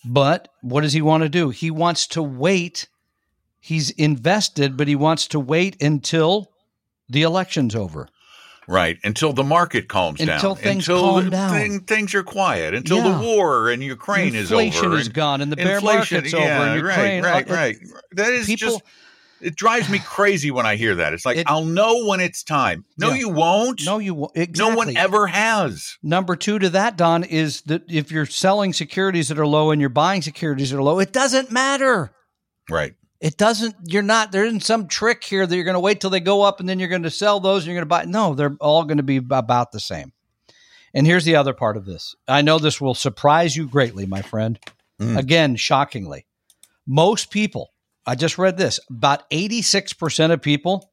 but 0.03 0.49
what 0.61 0.81
does 0.81 0.93
he 0.93 1.01
want 1.01 1.23
to 1.23 1.29
do 1.29 1.49
he 1.49 1.71
wants 1.71 2.05
to 2.07 2.21
wait 2.21 2.87
he's 3.59 3.89
invested 3.91 4.77
but 4.77 4.87
he 4.87 4.95
wants 4.95 5.27
to 5.29 5.39
wait 5.39 5.81
until 5.81 6.51
the 7.09 7.23
election's 7.23 7.75
over 7.75 8.07
Right, 8.67 8.97
until 9.03 9.31
the 9.31 9.43
market 9.43 9.87
calms 9.89 10.17
down. 10.17 10.29
Until 10.29 10.55
things 10.55 10.89
until 10.89 11.01
calm 11.21 11.29
down. 11.29 11.51
thing- 11.51 11.79
things 11.81 12.15
are 12.15 12.23
quiet. 12.23 12.73
Until 12.73 12.97
Yeah. 12.97 13.09
the 13.19 13.23
war 13.23 13.69
in 13.69 13.79
Ukraine 13.83 14.33
inflation 14.33 14.41
is 14.43 14.51
over. 14.51 14.61
Inflation 14.63 14.93
is 15.01 15.09
gone 15.09 15.41
and 15.41 15.51
the 15.51 15.55
bear 15.55 15.79
market's 15.81 16.33
yeah, 16.33 16.39
over 16.61 16.69
in 16.71 16.75
Ukraine. 16.77 17.23
Right, 17.23 17.47
right, 17.47 17.49
right. 17.49 17.77
That 18.13 18.33
is 18.33 18.47
people- 18.47 18.79
just. 18.79 18.81
It 19.41 19.55
drives 19.55 19.89
me 19.89 19.99
crazy 19.99 20.49
when 20.49 20.65
I 20.65 20.75
hear 20.77 20.95
that. 20.95 21.13
It's 21.13 21.25
like 21.25 21.37
It- 21.37 21.47
I'll 21.49 21.65
know 21.65 22.05
when 22.05 22.19
it's 22.21 22.41
time. 22.43 22.85
No, 22.97 23.09
Yeah. 23.09 23.15
you 23.15 23.29
won't. 23.29 23.81
no 23.85 23.97
you 23.99 24.13
won't 24.13 24.57
no 24.57 24.75
one 24.75 24.95
ever 24.95 25.27
has. 25.27 25.97
Number 26.01 26.35
two 26.35 26.57
to 26.59 26.69
that, 26.71 26.97
Don, 26.97 27.23
is 27.23 27.61
that 27.63 27.83
if 27.89 28.11
you're 28.11 28.25
selling 28.25 28.71
securities 28.73 29.27
that 29.27 29.37
are 29.39 29.45
low 29.47 29.71
and 29.71 29.81
you're 29.81 29.89
buying 29.89 30.21
securities 30.21 30.71
that 30.71 30.77
are 30.77 30.83
low, 30.83 30.99
it 30.99 31.11
doesn't 31.11 31.51
matter. 31.51 32.11
Right. 32.69 32.95
It 33.21 33.37
doesn't, 33.37 33.75
you're 33.85 34.01
not, 34.03 34.31
there 34.31 34.45
isn't 34.45 34.63
some 34.63 34.87
trick 34.87 35.23
here 35.23 35.45
that 35.45 35.55
you're 35.55 35.65
going 35.65 35.73
to 35.75 35.79
wait 35.79 35.99
till 36.01 36.09
they 36.09 36.19
go 36.19 36.41
up 36.41 36.59
and 36.59 36.67
then 36.69 36.79
you're 36.79 36.89
going 36.89 37.03
to 37.03 37.11
sell 37.11 37.39
those 37.39 37.63
and 37.63 37.67
you're 37.67 37.75
going 37.75 37.81
to 37.83 37.85
buy. 37.87 38.05
No, 38.05 38.35
they're 38.35 38.55
all 38.59 38.83
going 38.83 38.97
to 38.97 39.03
be 39.03 39.17
about 39.17 39.71
the 39.71 39.79
same. 39.79 40.11
And 40.93 41.05
here's 41.05 41.25
the 41.25 41.35
other 41.35 41.53
part 41.53 41.75
of 41.75 41.85
this. 41.85 42.15
I 42.27 42.41
know 42.41 42.57
this 42.57 42.79
will 42.79 42.95
surprise 42.95 43.55
you 43.55 43.67
greatly, 43.67 44.05
my 44.05 44.21
friend. 44.21 44.57
Mm. 45.01 45.17
Again, 45.17 45.55
shockingly, 45.57 46.25
most 46.87 47.31
people, 47.31 47.71
I 48.07 48.15
just 48.15 48.37
read 48.37 48.57
this, 48.57 48.79
about 48.89 49.29
86% 49.31 50.31
of 50.31 50.41
people 50.41 50.89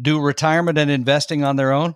do 0.00 0.20
retirement 0.20 0.78
and 0.78 0.90
investing 0.90 1.44
on 1.44 1.56
their 1.56 1.72
own. 1.72 1.94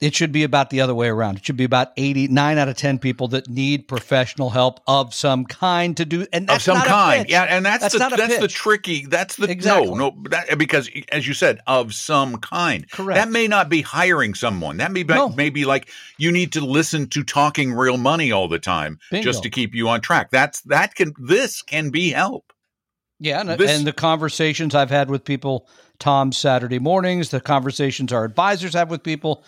It 0.00 0.14
should 0.14 0.32
be 0.32 0.44
about 0.44 0.70
the 0.70 0.80
other 0.80 0.94
way 0.94 1.08
around. 1.08 1.36
It 1.36 1.44
should 1.44 1.58
be 1.58 1.64
about 1.64 1.88
89 1.98 2.56
out 2.56 2.68
of 2.70 2.76
10 2.78 2.98
people 3.00 3.28
that 3.28 3.50
need 3.50 3.86
professional 3.86 4.48
help 4.48 4.80
of 4.86 5.12
some 5.12 5.44
kind 5.44 5.94
to 5.98 6.06
do. 6.06 6.26
And 6.32 6.44
Of 6.44 6.54
that's 6.54 6.64
some 6.64 6.78
not 6.78 6.86
a 6.86 6.88
kind. 6.88 7.22
pitch. 7.24 7.30
Yeah, 7.32 7.42
and 7.42 7.66
that's, 7.66 7.82
That's 7.82 7.94
the 8.10 8.16
that's 8.16 8.38
the 8.38 8.48
tricky. 8.48 9.04
That's 9.04 9.36
the 9.36 9.50
Exactly. 9.50 9.88
no, 9.90 9.94
no, 10.08 10.22
that, 10.30 10.56
because 10.56 10.88
as 11.12 11.28
you 11.28 11.34
said, 11.34 11.60
of 11.66 11.92
some 11.92 12.38
kind. 12.38 12.90
Correct. 12.90 13.16
That 13.16 13.28
may 13.30 13.46
not 13.46 13.68
be 13.68 13.82
hiring 13.82 14.32
someone. 14.32 14.78
That 14.78 14.90
may 14.90 15.02
be, 15.02 15.12
No. 15.12 15.28
maybe 15.28 15.66
like 15.66 15.90
you 16.16 16.32
need 16.32 16.52
to 16.52 16.64
listen 16.64 17.06
to 17.10 17.22
talking 17.22 17.74
real 17.74 17.98
money 17.98 18.32
all 18.32 18.48
the 18.48 18.58
time 18.58 18.98
Bingo. 19.10 19.22
just 19.22 19.42
to 19.42 19.50
keep 19.50 19.74
you 19.74 19.90
on 19.90 20.00
track. 20.00 20.30
That's 20.30 20.62
that 20.62 20.94
can 20.94 21.12
this 21.18 21.60
can 21.60 21.90
be 21.90 22.08
help. 22.12 22.54
Yeah, 23.20 23.40
and, 23.40 23.50
This- 23.50 23.70
and 23.70 23.86
the 23.86 23.92
conversations 23.92 24.74
I've 24.74 24.90
had 24.90 25.10
with 25.10 25.24
people, 25.24 25.68
Tom, 25.98 26.32
Saturday 26.32 26.78
mornings, 26.78 27.28
the 27.28 27.40
conversations 27.40 28.12
our 28.12 28.24
advisors 28.24 28.72
have 28.72 28.90
with 28.90 29.02
people, 29.02 29.44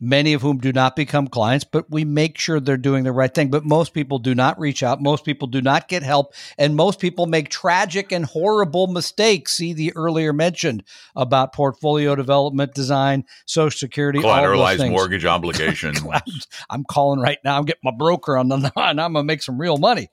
many 0.00 0.32
of 0.32 0.40
whom 0.40 0.56
do 0.56 0.72
not 0.72 0.96
become 0.96 1.28
clients, 1.28 1.62
but 1.62 1.90
we 1.90 2.06
make 2.06 2.38
sure 2.38 2.58
they're 2.58 2.78
doing 2.78 3.04
the 3.04 3.12
right 3.12 3.34
thing. 3.34 3.50
But 3.50 3.66
most 3.66 3.92
people 3.92 4.18
do 4.18 4.34
not 4.34 4.58
reach 4.58 4.82
out. 4.82 5.02
Most 5.02 5.26
people 5.26 5.46
do 5.46 5.60
not 5.60 5.88
get 5.88 6.02
help. 6.02 6.32
And 6.56 6.74
most 6.74 6.98
people 6.98 7.26
make 7.26 7.50
tragic 7.50 8.10
and 8.10 8.24
horrible 8.24 8.86
mistakes. 8.86 9.52
See 9.52 9.74
the 9.74 9.92
earlier 9.94 10.32
mentioned 10.32 10.82
about 11.14 11.52
portfolio 11.52 12.14
development, 12.14 12.72
design, 12.72 13.26
Social 13.44 13.76
Security, 13.76 14.20
Collateralized 14.20 14.90
mortgage 14.90 15.24
obligation. 15.26 15.94
I'm 16.70 16.84
calling 16.84 17.20
right 17.20 17.38
now. 17.44 17.58
I'm 17.58 17.66
getting 17.66 17.82
my 17.84 17.92
broker 17.94 18.38
on 18.38 18.48
the 18.48 18.56
line. 18.76 18.98
I'm 18.98 19.12
gonna 19.12 19.24
make 19.24 19.42
some 19.42 19.60
real 19.60 19.76
money. 19.76 20.08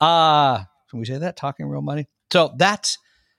Uh 0.00 0.64
can 0.90 0.98
we 0.98 1.04
say 1.04 1.18
that? 1.18 1.36
Talking 1.36 1.66
real 1.66 1.82
money. 1.82 2.08
So 2.32 2.54
that's 2.56 2.98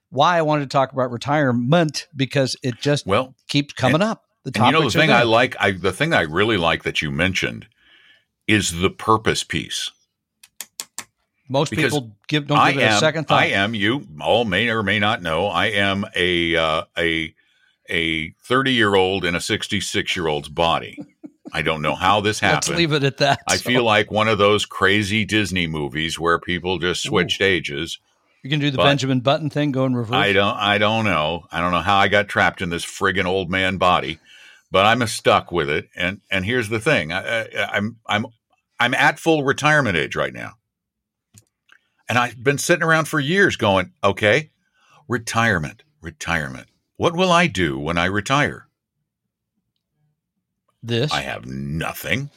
why 0.09 0.37
I 0.37 0.41
wanted 0.41 0.69
to 0.69 0.73
talk 0.73 0.91
about 0.91 1.11
retirement 1.11 2.07
because 2.15 2.55
it 2.63 2.79
just 2.79 3.05
well, 3.05 3.35
keeps 3.47 3.73
coming 3.73 4.01
up. 4.01 4.25
The 4.43 4.51
and 4.55 4.65
you 4.67 4.71
know 4.71 4.89
the 4.89 4.97
thing 4.97 5.11
I 5.11 5.23
like, 5.23 5.55
I 5.59 5.71
the 5.71 5.91
thing 5.91 6.13
I 6.13 6.21
really 6.21 6.57
like 6.57 6.83
that 6.83 7.01
you 7.01 7.11
mentioned 7.11 7.67
is 8.47 8.79
the 8.79 8.89
purpose 8.89 9.43
piece. 9.43 9.91
Most 11.47 11.71
because 11.71 11.93
people 11.93 12.15
give 12.27 12.47
don't 12.47 12.57
I 12.57 12.71
give 12.71 12.81
it 12.81 12.85
am, 12.85 12.97
a 12.97 12.99
second 12.99 13.27
thought. 13.27 13.39
I 13.39 13.47
am. 13.47 13.73
You 13.73 14.07
all 14.21 14.45
may 14.45 14.69
or 14.69 14.83
may 14.83 14.99
not 14.99 15.21
know. 15.21 15.47
I 15.47 15.67
am 15.67 16.05
a 16.15 16.55
uh, 16.55 16.83
a 16.97 17.33
a 17.89 18.29
thirty 18.43 18.73
year 18.73 18.95
old 18.95 19.25
in 19.25 19.35
a 19.35 19.41
sixty 19.41 19.81
six 19.81 20.15
year 20.15 20.27
old's 20.27 20.49
body. 20.49 20.97
I 21.51 21.63
don't 21.63 21.81
know 21.81 21.95
how 21.95 22.21
this 22.21 22.39
happened. 22.41 22.69
Let's 22.69 22.77
leave 22.77 22.93
it 22.93 23.03
at 23.03 23.17
that. 23.17 23.39
I 23.47 23.57
So 23.57 23.69
feel 23.69 23.83
like 23.83 24.11
one 24.11 24.27
of 24.27 24.37
those 24.37 24.65
crazy 24.65 25.25
Disney 25.25 25.65
movies 25.67 26.19
where 26.19 26.39
people 26.39 26.77
just 26.77 27.01
switched 27.03 27.41
ages. 27.41 27.99
You 28.43 28.49
can 28.49 28.59
do 28.59 28.71
the 28.71 28.77
but- 28.77 28.85
Benjamin 28.85 29.19
Button 29.21 29.49
thing, 29.49 29.71
go 29.71 29.85
in 29.85 29.95
reverse. 29.95 30.15
I 30.15 30.33
don't. 30.33 30.57
I 30.57 30.77
don't 30.77 31.05
know. 31.05 31.45
I 31.51 31.59
don't 31.59 31.71
know 31.71 31.79
how 31.79 31.97
I 31.97 32.07
got 32.07 32.27
trapped 32.27 32.61
in 32.61 32.69
this 32.69 32.85
friggin' 32.85 33.25
old 33.25 33.49
man 33.49 33.77
body, 33.77 34.19
but 34.71 34.85
I'm 34.85 35.05
stuck 35.07 35.51
with 35.51 35.69
it. 35.69 35.89
And 35.95 36.21
and 36.31 36.45
here's 36.45 36.69
the 36.69 36.79
thing. 36.79 37.11
I, 37.11 37.41
I, 37.41 37.77
I'm 37.77 37.97
I'm 38.05 38.25
I'm 38.79 38.93
at 38.93 39.19
full 39.19 39.43
retirement 39.43 39.97
age 39.97 40.15
right 40.15 40.33
now, 40.33 40.53
and 42.07 42.17
I've 42.17 42.43
been 42.43 42.57
sitting 42.57 42.83
around 42.83 43.07
for 43.07 43.19
years 43.19 43.55
going, 43.55 43.91
okay, 44.03 44.51
retirement, 45.07 45.83
retirement. 46.01 46.67
What 46.97 47.15
will 47.15 47.31
I 47.31 47.47
do 47.47 47.79
when 47.79 47.97
I 47.97 48.05
retire? 48.05 48.69
this. 50.83 51.11
I 51.11 51.21
have 51.21 51.45
nothing 51.45 52.29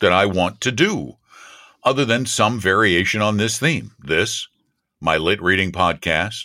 that 0.00 0.12
I 0.12 0.26
want 0.26 0.60
to 0.62 0.72
do 0.72 1.16
other 1.84 2.04
than 2.04 2.26
some 2.26 2.60
variation 2.60 3.22
on 3.22 3.36
this 3.36 3.58
theme. 3.58 3.92
This, 3.98 4.48
my 5.02 5.16
lit 5.16 5.42
reading 5.42 5.72
podcast, 5.72 6.44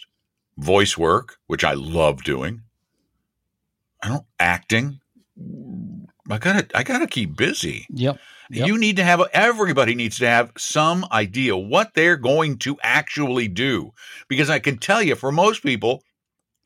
voice 0.58 0.98
work, 0.98 1.38
which 1.46 1.64
I 1.64 1.74
love 1.74 2.24
doing. 2.24 2.64
I 4.02 4.08
don't 4.10 4.26
acting. 4.40 5.00
I 6.30 6.40
gotta 6.40 6.68
I 6.74 6.82
gotta 6.84 7.08
keep 7.08 7.38
busy. 7.38 7.86
Yep. 7.92 8.18
Yep. 8.50 8.68
You 8.68 8.78
need 8.80 8.96
to 8.96 9.04
have 9.04 9.22
everybody 9.32 9.94
needs 9.94 10.18
to 10.20 10.28
have 10.28 10.52
some 10.58 11.06
idea 11.12 11.56
what 11.56 11.94
they're 11.94 12.18
going 12.18 12.58
to 12.60 12.78
actually 12.82 13.48
do. 13.48 13.92
Because 14.28 14.50
I 14.50 14.60
can 14.60 14.78
tell 14.78 15.04
you 15.04 15.16
for 15.16 15.32
most 15.32 15.62
people, 15.62 16.02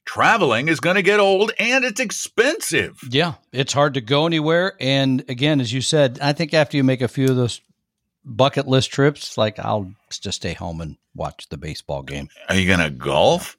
traveling 0.05 0.69
is 0.69 0.79
going 0.79 0.95
to 0.95 1.01
get 1.01 1.19
old 1.19 1.51
and 1.59 1.83
it's 1.83 1.99
expensive. 1.99 2.99
Yeah, 3.09 3.33
it's 3.51 3.73
hard 3.73 3.95
to 3.95 4.01
go 4.01 4.25
anywhere. 4.27 4.75
And 4.79 5.25
again, 5.27 5.59
as 5.59 5.73
you 5.73 5.81
said, 5.81 6.19
I 6.21 6.33
think 6.33 6.53
after 6.53 6.77
you 6.77 6.83
make 6.83 7.01
a 7.01 7.07
few 7.07 7.25
of 7.25 7.35
those 7.35 7.59
bucket 8.25 8.67
list 8.67 8.91
trips, 8.91 9.37
like 9.37 9.59
I'll 9.59 9.91
just 10.09 10.37
stay 10.37 10.53
home 10.53 10.81
and 10.81 10.97
watch 11.15 11.47
the 11.49 11.57
baseball 11.57 12.03
game. 12.03 12.29
Are 12.49 12.55
you 12.55 12.67
going 12.67 12.79
to 12.79 12.89
golf 12.89 13.57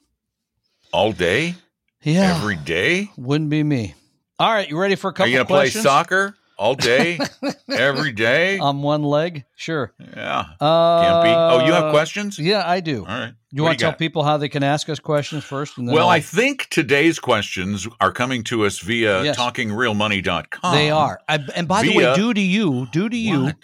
all 0.93 1.13
day, 1.13 1.55
Yeah, 2.03 2.37
every 2.37 2.57
day? 2.57 3.11
wouldn't 3.17 3.51
be 3.51 3.63
me. 3.63 3.95
All 4.39 4.53
right, 4.53 4.69
you 4.69 4.79
ready 4.79 4.95
for 4.97 5.09
a 5.11 5.13
couple? 5.13 5.25
Are 5.25 5.29
you 5.29 5.35
going 5.37 5.47
to 5.47 5.53
play 5.53 5.69
soccer 5.71 6.35
all 6.59 6.75
day, 6.75 7.19
every 7.71 8.13
day. 8.13 8.59
on 8.59 8.83
one 8.83 9.03
leg. 9.03 9.45
Sure. 9.57 9.93
yeah. 9.99 10.45
Uh, 10.61 11.01
Can't 11.03 11.25
be. 11.25 11.31
Oh, 11.31 11.67
you 11.67 11.73
have 11.73 11.91
questions? 11.93 12.39
Yeah, 12.39 12.63
I 12.69 12.81
do. 12.81 13.01
All 13.01 13.07
right. 13.07 13.33
You 13.51 13.63
What 13.63 13.69
want 13.71 13.79
to 13.79 13.83
tell 13.85 13.91
got? 13.93 13.99
people 13.99 14.23
how 14.25 14.37
they 14.39 14.49
can 14.49 14.63
ask 14.63 14.89
us 14.89 14.99
questions 14.99 15.45
first? 15.45 15.77
And 15.77 15.87
then 15.89 15.95
Well, 15.95 16.05
I'll- 16.09 16.17
I 16.17 16.21
think 16.21 16.69
today's 16.71 17.19
questions 17.19 17.87
are 18.01 18.13
coming 18.13 18.45
to 18.45 18.65
us 18.65 18.79
via 18.79 19.23
Yes. 19.25 19.37
talkingrealmoney.com. 19.37 20.75
they 20.75 20.91
are. 20.91 21.21
I, 21.29 21.39
and 21.55 21.69
by 21.69 21.83
the 21.83 21.97
way, 21.97 22.05
via- 22.05 22.15
due 22.17 22.35
to 22.35 22.41
you, 22.41 22.87
due 22.93 23.09
to 23.09 23.17
you, 23.17 23.43
What? 23.45 23.57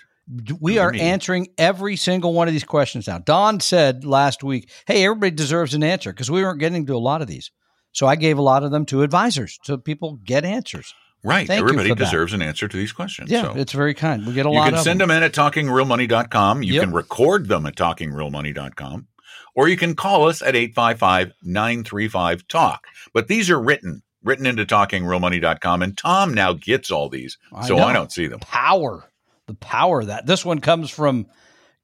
We 0.60 0.78
are 0.78 0.92
answering 0.94 1.48
every 1.56 1.96
single 1.96 2.32
one 2.34 2.48
of 2.48 2.54
these 2.54 2.64
questions 2.64 3.06
now. 3.06 3.18
Don 3.18 3.60
said 3.60 4.04
last 4.04 4.42
week, 4.44 4.70
"Hey, 4.86 5.04
everybody 5.04 5.30
deserves 5.30 5.74
an 5.74 5.82
answer" 5.82 6.12
because 6.12 6.30
we 6.30 6.42
weren't 6.42 6.60
getting 6.60 6.86
to 6.86 6.94
a 6.94 6.98
lot 6.98 7.22
of 7.22 7.28
these. 7.28 7.50
So 7.92 8.06
I 8.06 8.16
gave 8.16 8.36
a 8.38 8.42
lot 8.42 8.62
of 8.62 8.70
them 8.70 8.84
to 8.86 9.02
advisors, 9.02 9.58
so 9.64 9.76
people 9.78 10.18
get 10.24 10.44
answers. 10.44 10.94
Right. 11.24 11.46
Thank 11.48 11.60
Everybody 11.60 11.88
for 11.88 11.94
that. 11.96 12.04
deserves 12.04 12.32
an 12.32 12.42
answer 12.42 12.68
to 12.68 12.76
these 12.76 12.92
questions. 12.92 13.28
Yeah, 13.30 13.42
So 13.42 13.54
it's 13.56 13.72
very 13.72 13.92
kind. 13.94 14.24
We 14.24 14.34
get 14.34 14.46
a 14.46 14.50
you 14.50 14.54
lot 14.54 14.68
of 14.68 14.72
You 14.72 14.76
can 14.76 14.84
send 14.84 15.00
them. 15.00 15.08
them 15.08 15.16
in 15.16 15.22
at 15.24 15.32
talkingrealmoney.com. 15.32 16.62
You 16.62 16.74
Yep. 16.74 16.82
can 16.84 16.92
record 16.92 17.48
them 17.48 17.66
at 17.66 17.74
talkingrealmoney.com. 17.74 19.08
Or 19.56 19.68
you 19.68 19.76
can 19.76 19.96
call 19.96 20.28
us 20.28 20.42
at 20.42 20.54
855 20.54 21.32
935 21.42 22.46
TALK. 22.46 22.84
But 23.12 23.26
these 23.26 23.50
are 23.50 23.60
written, 23.60 24.02
written 24.22 24.46
into 24.46 24.64
talkingrealmoney.com. 24.64 25.82
And 25.82 25.96
Tom 25.98 26.32
now 26.34 26.52
gets 26.52 26.90
all 26.90 27.08
these, 27.08 27.36
I 27.52 27.66
so 27.66 27.76
know. 27.78 27.84
I 27.84 27.92
don't 27.92 28.12
see 28.12 28.28
them. 28.28 28.38
Power, 28.40 29.10
the 29.48 29.54
power 29.54 30.00
of 30.02 30.06
that. 30.06 30.26
This 30.26 30.44
one 30.44 30.60
comes 30.60 30.90
from 30.90 31.26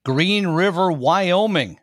Green 0.04 0.46
River, 0.46 0.92
Wyoming. 0.92 1.80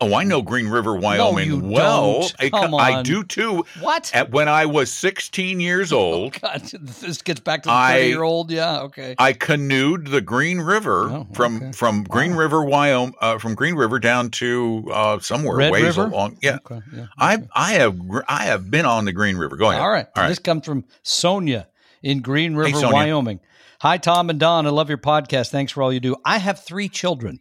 Oh, 0.00 0.12
I 0.12 0.24
know 0.24 0.42
Green 0.42 0.66
River, 0.68 0.96
Wyoming 0.96 1.46
you 1.48 1.58
well. 1.60 2.28
I, 2.40 2.50
I 2.52 3.02
do 3.02 3.22
too. 3.22 3.64
What? 3.80 4.10
At, 4.12 4.32
when 4.32 4.48
I 4.48 4.66
was 4.66 4.92
16 4.92 5.60
years 5.60 5.92
old, 5.92 6.38
God, 6.42 6.62
this 6.80 7.22
gets 7.22 7.38
back 7.40 7.62
to 7.62 7.68
the 7.68 7.72
I- 7.72 7.92
thirty-year-old. 8.00 8.50
Yeah, 8.50 8.80
okay. 8.82 9.14
I 9.18 9.32
canoed 9.32 10.08
the 10.08 10.20
Green 10.20 10.60
River 10.60 11.08
Oh, 11.10 11.26
from 11.32 11.56
okay. 11.58 11.72
from 11.72 12.02
Green 12.04 12.32
Wow. 12.32 12.38
River, 12.38 12.64
Wyoming, 12.64 13.14
uh, 13.20 13.38
from 13.38 13.54
Green 13.54 13.76
River 13.76 14.00
down 14.00 14.30
to 14.32 14.84
uh, 14.92 15.20
somewhere 15.20 15.56
Red 15.56 15.72
ways 15.72 15.84
River? 15.96 16.06
along. 16.06 16.38
Yeah, 16.42 16.56
Okay, 16.56 16.80
yeah. 16.92 17.06
I 17.16 17.38
I 17.54 17.72
have 17.74 17.98
I 18.28 18.42
have 18.46 18.68
been 18.70 18.84
on 18.86 19.04
the 19.04 19.12
Green 19.12 19.36
River. 19.36 19.56
Go 19.56 19.70
ahead. 19.70 19.80
All 19.80 19.90
right. 19.90 20.06
all 20.16 20.24
right. 20.24 20.28
This 20.28 20.40
comes 20.40 20.66
from 20.66 20.84
Sonia 21.04 21.68
in 22.02 22.20
Green 22.20 22.56
River, 22.56 22.76
Sonia. 22.78 22.92
Wyoming. 22.92 23.40
Hi, 23.84 23.98
Tom 23.98 24.30
and 24.30 24.40
Don. 24.40 24.66
I 24.66 24.70
love 24.70 24.88
your 24.88 24.96
podcast. 24.96 25.50
Thanks 25.50 25.70
for 25.70 25.82
all 25.82 25.92
you 25.92 26.00
do. 26.00 26.16
I 26.24 26.38
have 26.38 26.64
three 26.64 26.88
children. 26.88 27.40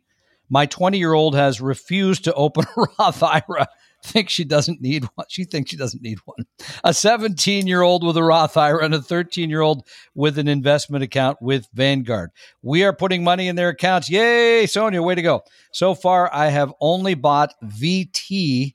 My 0.50 0.65
20 0.65 0.97
year 0.97 1.13
old 1.13 1.35
has 1.35 1.62
refused 1.62 2.25
to 2.25 2.33
open 2.33 2.65
a 2.77 2.81
Roth 3.00 3.23
IRA. 3.23 3.65
Thinks 4.03 4.33
she 4.33 4.43
doesn't 4.43 4.81
need 4.81 5.05
one. 5.15 5.25
She 5.29 5.45
thinks 5.45 5.71
she 5.71 5.77
doesn't 5.77 6.03
need 6.03 6.17
one. 6.25 6.45
A 6.83 6.93
17 6.93 7.65
year 7.65 7.81
old 7.81 8.05
with 8.05 8.17
a 8.17 8.23
Roth 8.23 8.57
IRA 8.57 8.83
and 8.83 8.93
a 8.93 9.01
13 9.01 9.50
year 9.50 9.62
old 9.62 9.88
with 10.15 10.38
an 10.38 10.50
investment 10.50 11.01
account 11.01 11.38
with 11.41 11.65
Vanguard. 11.73 12.31
We 12.62 12.83
are 12.83 12.91
putting 12.91 13.23
money 13.23 13.47
in 13.47 13.55
their 13.55 13.69
accounts. 13.69 14.09
Yay, 14.09 14.65
Sonia, 14.65 15.01
way 15.01 15.15
to 15.15 15.21
go. 15.21 15.43
So 15.71 15.95
far, 15.95 16.29
I 16.33 16.47
have 16.47 16.73
only 16.81 17.13
bought 17.13 17.53
VT 17.63 18.73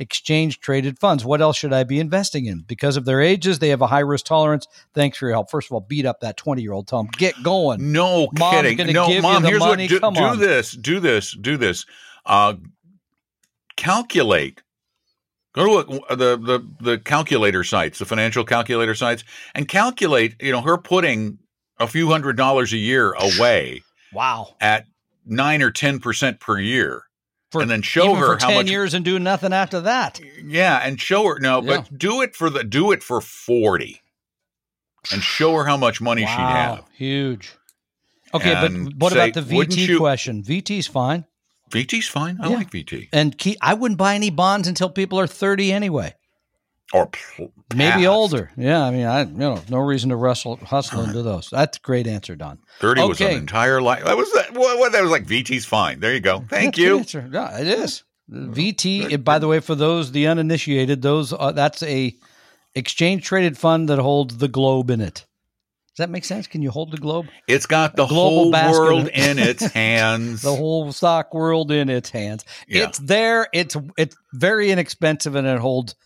exchange 0.00 0.58
traded 0.60 0.98
funds. 0.98 1.24
What 1.24 1.40
else 1.40 1.56
should 1.56 1.72
I 1.72 1.84
be 1.84 2.00
investing 2.00 2.46
in? 2.46 2.62
Because 2.66 2.96
of 2.96 3.04
their 3.04 3.20
ages, 3.20 3.60
they 3.60 3.68
have 3.68 3.82
a 3.82 3.86
high 3.86 4.00
risk 4.00 4.24
tolerance. 4.26 4.66
Thanks 4.94 5.18
for 5.18 5.26
your 5.26 5.34
help. 5.34 5.50
First 5.50 5.68
of 5.68 5.72
all, 5.72 5.80
beat 5.80 6.06
up 6.06 6.20
that 6.20 6.36
20 6.36 6.62
year 6.62 6.72
old. 6.72 6.88
Them, 6.88 7.06
get 7.18 7.34
going. 7.44 7.92
No 7.92 8.28
Mom's 8.38 8.56
kidding. 8.68 8.92
No, 8.92 9.06
give 9.06 9.16
you 9.16 9.22
mom. 9.22 9.42
the 9.42 9.48
here's 9.48 9.60
money. 9.60 9.84
what. 9.84 9.90
Do, 9.90 10.00
Come 10.00 10.14
do 10.14 10.20
on. 10.20 10.38
this. 10.40 10.72
Do 10.72 10.98
this. 10.98 11.36
Do 11.40 11.56
this. 11.56 11.86
Uh, 12.26 12.54
calculate. 13.76 14.62
Go 15.52 15.82
to 15.82 16.02
a, 16.08 16.16
the 16.16 16.36
the 16.36 16.66
the 16.80 16.98
calculator 16.98 17.64
sites, 17.64 17.98
the 17.98 18.04
financial 18.04 18.44
calculator 18.44 18.94
sites, 18.94 19.24
and 19.54 19.66
calculate. 19.66 20.36
You 20.40 20.52
know, 20.52 20.60
her 20.60 20.78
putting 20.78 21.38
a 21.78 21.86
few 21.88 22.08
hundred 22.08 22.36
dollars 22.36 22.72
a 22.72 22.76
year 22.76 23.12
away 23.12 23.82
Wow. 24.12 24.54
at 24.60 24.86
nine 25.26 25.60
or 25.62 25.70
ten 25.72 25.98
percent 25.98 26.38
per 26.38 26.58
year, 26.60 27.02
For, 27.50 27.60
and 27.62 27.70
then 27.70 27.82
show 27.82 28.14
her 28.14 28.26
for 28.36 28.40
how 28.44 28.48
10 28.50 28.56
much. 28.58 28.70
years 28.70 28.94
and 28.94 29.04
do 29.04 29.18
nothing 29.18 29.52
after 29.52 29.80
that. 29.80 30.20
Yeah, 30.44 30.78
and 30.84 31.00
show 31.00 31.26
her 31.26 31.38
no, 31.40 31.60
Yeah. 31.62 31.78
but 31.78 31.98
do 31.98 32.22
it 32.22 32.36
for 32.36 32.48
the 32.48 32.62
do 32.62 32.92
it 32.92 33.02
for 33.02 33.20
forty, 33.20 34.02
and 35.10 35.20
show 35.22 35.54
her 35.56 35.64
how 35.64 35.76
much 35.76 36.00
money 36.00 36.22
she'd 36.22 36.28
have. 36.28 36.84
Huge. 36.96 37.52
Okay, 38.32 38.54
And 38.54 38.84
but 38.96 39.04
what 39.04 39.12
say, 39.12 39.30
about 39.30 39.34
the 39.46 39.54
VT 39.56 39.88
you- 39.88 39.98
question? 39.98 40.44
VT's 40.44 40.86
fine. 40.86 41.24
VT's 41.72 42.06
fine. 42.08 42.38
I 42.40 42.48
Yeah. 42.50 42.56
like 42.56 42.70
VT 42.70 43.08
And 43.12 43.36
key, 43.36 43.56
I 43.60 43.74
wouldn't 43.74 43.98
buy 43.98 44.14
any 44.14 44.30
bonds 44.30 44.68
until 44.68 44.88
people 44.88 45.18
are 45.18 45.26
30 45.26 45.72
anyway. 45.72 46.14
Or 46.92 47.06
pl- 47.06 47.52
Maybe 47.74 48.06
older. 48.06 48.50
Yeah, 48.56 48.82
I 48.82 48.90
mean, 48.90 49.06
I 49.06 49.22
you 49.22 49.26
know, 49.36 49.62
no 49.68 49.78
reason 49.78 50.10
to 50.10 50.16
wrestle 50.16 50.56
hustle 50.56 51.02
into 51.02 51.22
those. 51.22 51.48
That's 51.50 51.78
a 51.78 51.80
great 51.80 52.06
answer, 52.06 52.34
Don. 52.36 52.58
Thirty 52.80 53.00
was 53.02 53.20
an 53.20 53.30
entire 53.32 53.80
life. 53.80 54.04
That 54.04 54.16
was 54.16 54.30
that. 54.32 54.52
What, 54.54 54.92
that 54.92 55.02
was 55.02 55.10
like. 55.10 55.24
VT's 55.26 55.64
fine. 55.64 56.00
There 56.00 56.12
you 56.14 56.20
go. 56.20 56.44
Thank 56.48 56.76
you. 56.78 56.98
answer. 56.98 57.28
Yeah, 57.32 57.58
it 57.58 57.68
is. 57.68 58.02
VT, 58.30 59.12
it- 59.12 59.24
by 59.24 59.38
the 59.38 59.48
way, 59.48 59.60
for 59.60 59.74
those 59.74 60.12
the 60.12 60.26
uninitiated, 60.26 61.02
those 61.02 61.32
uh, 61.32 61.52
that's 61.52 61.82
a 61.82 62.14
exchange 62.74 63.24
traded 63.24 63.58
fund 63.58 63.88
that 63.88 63.98
holds 63.98 64.36
the 64.38 64.48
globe 64.48 64.90
in 64.90 65.00
it. 65.00 65.26
Does 65.96 66.04
that 66.06 66.10
make 66.10 66.24
sense? 66.24 66.46
Can 66.46 66.62
you 66.62 66.70
hold 66.70 66.92
the 66.92 66.96
globe? 66.98 67.26
It's 67.48 67.66
got 67.66 67.96
the 67.96 68.06
whole 68.06 68.52
basket 68.52 68.78
world 68.80 69.08
in 69.08 69.38
its 69.40 69.64
hands. 69.72 70.42
The 70.42 70.54
whole 70.54 70.92
stock 70.92 71.34
world 71.34 71.72
in 71.72 71.88
its 71.90 72.08
hands. 72.10 72.44
Yeah. 72.68 72.84
It's 72.84 72.98
there. 72.98 73.48
It's 73.52 73.76
it's 73.98 74.16
very 74.32 74.70
inexpensive, 74.70 75.34
and 75.34 75.46
it 75.46 75.58
holds 75.58 75.96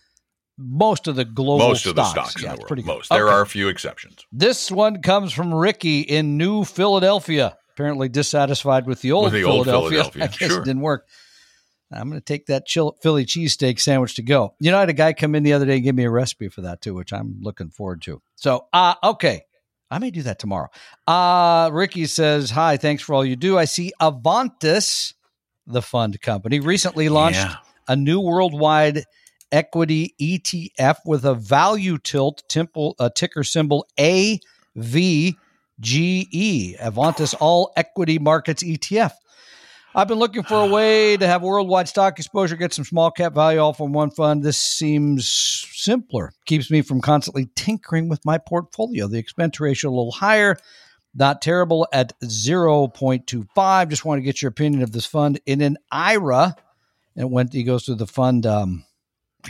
most 0.57 1.07
of 1.07 1.15
the 1.15 1.25
global 1.25 1.67
Most 1.67 1.85
of 1.85 1.95
the 1.95 2.03
stocks. 2.05 2.41
Yeah, 2.41 2.53
in 2.53 2.59
the 2.59 2.65
pretty 2.65 2.83
world. 2.83 2.99
Most. 2.99 3.09
There 3.09 3.25
Okay. 3.27 3.33
are 3.35 3.41
a 3.41 3.47
few 3.47 3.67
exceptions. 3.67 4.25
This 4.31 4.71
one 4.71 5.01
comes 5.01 5.33
from 5.33 5.53
Ricky 5.53 6.01
in 6.01 6.37
New 6.37 6.63
Philadelphia. 6.63 7.57
Apparently 7.73 8.07
dissatisfied 8.07 8.87
with 8.87 9.01
the 9.01 9.11
old 9.11 9.25
With 9.25 9.33
the 9.33 9.43
old 9.43 9.65
Philadelphia. 9.65 9.89
Philadelphia, 10.11 10.23
I 10.23 10.27
guess 10.27 10.49
sure. 10.51 10.61
it 10.61 10.65
didn't 10.65 10.81
work. 10.81 11.07
I'm 11.91 12.09
going 12.09 12.19
to 12.19 12.25
take 12.25 12.45
that 12.47 12.65
chill, 12.65 12.97
Philly 13.01 13.25
cheesesteak 13.25 13.79
sandwich 13.79 14.15
to 14.15 14.23
go. 14.23 14.55
You 14.59 14.71
know, 14.71 14.77
I 14.77 14.81
had 14.81 14.89
a 14.89 14.93
guy 14.93 15.13
come 15.13 15.35
in 15.35 15.43
the 15.43 15.53
other 15.53 15.65
day 15.65 15.75
and 15.75 15.83
give 15.83 15.95
me 15.95 16.03
a 16.05 16.09
recipe 16.09 16.47
for 16.49 16.61
that 16.61 16.81
too, 16.81 16.93
which 16.95 17.11
I'm 17.13 17.37
looking 17.41 17.69
forward 17.69 18.01
to. 18.03 18.21
So, 18.35 18.67
uh, 18.73 18.95
okay. 19.03 19.41
I 19.91 19.99
may 19.99 20.09
do 20.09 20.23
that 20.23 20.39
tomorrow. 20.39 20.69
Uh, 21.05 21.69
Ricky 21.71 22.05
says, 22.07 22.49
Hi, 22.51 22.77
thanks 22.77 23.03
for 23.03 23.13
all 23.13 23.23
you 23.23 23.35
do. 23.35 23.57
I 23.57 23.65
see 23.65 23.93
Avantis, 24.01 25.13
the 25.67 25.81
fund 25.81 26.19
company, 26.21 26.59
recently 26.59 27.07
launched 27.07 27.37
Yeah. 27.39 27.57
a 27.87 27.95
new 27.95 28.19
worldwide 28.19 29.03
equity 29.51 30.15
ETF 30.21 30.97
with 31.05 31.25
a 31.25 31.35
value 31.35 31.97
tilt 31.97 32.43
temple, 32.49 32.95
uh, 32.99 33.09
ticker 33.13 33.43
symbol 33.43 33.87
AVGE, 33.97 35.35
Avantis 36.79 37.35
All 37.39 37.71
Equity 37.75 38.19
Markets 38.19 38.63
ETF. 38.63 39.11
I've 39.97 40.09
been 40.09 40.19
looking 40.19 40.43
for 40.43 40.59
a 40.59 40.67
way 40.67 41.15
to 41.15 41.25
have 41.25 41.41
worldwide 41.41 41.87
stock 41.87 42.19
exposure, 42.19 42.57
get 42.57 42.73
some 42.73 42.83
small 42.83 43.11
cap 43.11 43.33
value 43.33 43.59
all 43.59 43.71
from 43.71 43.93
one 43.93 44.11
fund. 44.11 44.43
This 44.43 44.61
seems 44.61 45.29
simpler, 45.73 46.33
keeps 46.45 46.69
me 46.69 46.81
from 46.81 46.99
constantly 46.99 47.49
tinkering 47.55 48.09
with 48.09 48.25
my 48.25 48.37
portfolio. 48.37 49.07
The 49.07 49.19
expense 49.19 49.57
ratio 49.59 49.89
a 49.89 49.91
little 49.91 50.11
higher, 50.11 50.57
not 51.13 51.41
terrible 51.41 51.87
at 51.93 52.19
0.25. 52.19 53.89
Just 53.89 54.03
want 54.03 54.19
to 54.19 54.23
get 54.23 54.41
your 54.41 54.49
opinion 54.49 54.83
of 54.83 54.91
this 54.91 55.05
fund 55.05 55.39
in 55.45 55.61
an 55.61 55.77
IRA. 55.91 56.57
And 57.15 57.31
when 57.31 57.47
he 57.49 57.63
goes 57.63 57.85
through 57.85 57.95
the 57.95 58.05
fund, 58.07 58.45
um, 58.45 58.84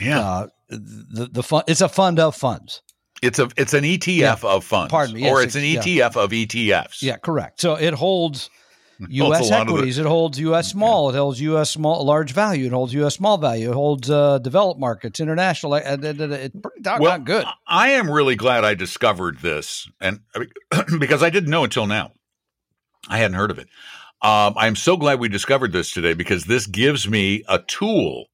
Yeah. 0.00 0.20
uh, 0.20 0.46
the 0.68 1.28
the 1.32 1.42
fund 1.42 1.64
it's 1.68 1.80
a 1.80 1.88
fund 1.88 2.18
of 2.18 2.34
funds. 2.36 2.82
it's 3.22 3.38
a 3.38 3.48
it's 3.56 3.72
an 3.74 3.84
ETF 3.84 4.44
of 4.44 4.64
funds. 4.64 4.90
Pardon 4.90 5.14
me, 5.14 5.28
or 5.30 5.40
yes, 5.40 5.46
it's 5.46 5.56
an 5.56 5.64
yeah. 5.64 5.80
ETF 6.10 6.16
of 6.16 6.32
E 6.32 6.46
ETFs. 6.46 7.02
Yeah, 7.02 7.16
correct. 7.18 7.60
So 7.60 7.74
it 7.74 7.94
holds 7.94 8.50
U.S. 9.08 9.40
a 9.48 9.52
lot 9.52 9.66
the- 9.66 9.72
equities. 9.74 9.98
It 9.98 10.06
holds 10.06 10.40
U.S. 10.40 10.68
small. 10.70 11.10
It 11.10 11.16
holds 11.16 11.40
U.S. 11.40 11.70
small 11.70 12.04
large 12.04 12.32
value. 12.32 12.66
It 12.66 12.72
holds 12.72 12.94
U.S. 12.94 13.14
small 13.14 13.36
value. 13.38 13.70
It 13.70 13.74
holds 13.74 14.10
uh, 14.10 14.38
developed 14.38 14.80
markets, 14.80 15.20
international. 15.20 15.74
uh, 15.74 15.80
It's 15.84 16.54
pretty 16.62 16.80
doggone 16.80 17.02
Well, 17.02 17.18
good. 17.18 17.44
I 17.66 17.90
am 17.90 18.10
really 18.10 18.36
glad 18.36 18.64
I 18.64 18.74
discovered 18.74 19.40
this, 19.40 19.86
and 20.00 20.20
because 20.98 21.22
I 21.22 21.30
didn't 21.30 21.50
know 21.50 21.64
until 21.64 21.86
now, 21.86 22.12
I 23.08 23.18
hadn't 23.18 23.36
heard 23.36 23.50
of 23.50 23.58
it. 23.58 23.68
Um, 24.22 24.54
I'm 24.56 24.76
so 24.76 24.96
glad 24.96 25.20
we 25.20 25.28
discovered 25.28 25.72
this 25.72 25.92
today 25.92 26.14
because 26.14 26.46
this 26.46 26.66
gives 26.66 27.06
me 27.08 27.44
a 27.48 27.58
tool 27.58 28.26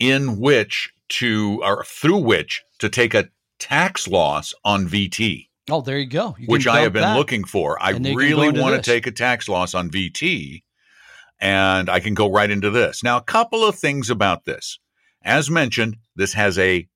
in 0.00 0.40
which 0.40 0.90
to 1.10 1.60
or 1.62 1.84
through 1.84 2.18
which 2.18 2.62
to 2.78 2.88
take 2.88 3.14
a 3.14 3.28
tax 3.60 4.08
loss 4.08 4.52
on 4.64 4.88
VT, 4.88 5.46
Oh, 5.68 5.80
there 5.82 5.98
you 5.98 6.06
go. 6.06 6.34
You 6.38 6.46
which 6.46 6.66
I 6.66 6.80
have 6.80 6.92
been 6.92 7.02
that. 7.02 7.16
looking 7.16 7.44
for. 7.44 7.80
I 7.80 7.90
And 7.90 8.04
then 8.04 8.12
you 8.14 8.18
can 8.18 8.26
really 8.28 8.60
want 8.60 8.72
to 8.72 8.78
this. 8.78 8.86
take 8.86 9.06
a 9.06 9.12
tax 9.12 9.48
loss 9.48 9.72
on 9.72 9.88
VT, 9.88 10.62
and 11.38 11.88
I 11.88 12.00
can 12.00 12.14
go 12.14 12.28
right 12.30 12.50
into 12.50 12.70
this. 12.70 13.04
Now, 13.04 13.18
a 13.18 13.22
couple 13.22 13.64
of 13.64 13.76
things 13.76 14.10
about 14.10 14.46
this. 14.46 14.80
As 15.22 15.48
mentioned, 15.50 15.98
this 16.16 16.32
has 16.32 16.58
a 16.58 16.88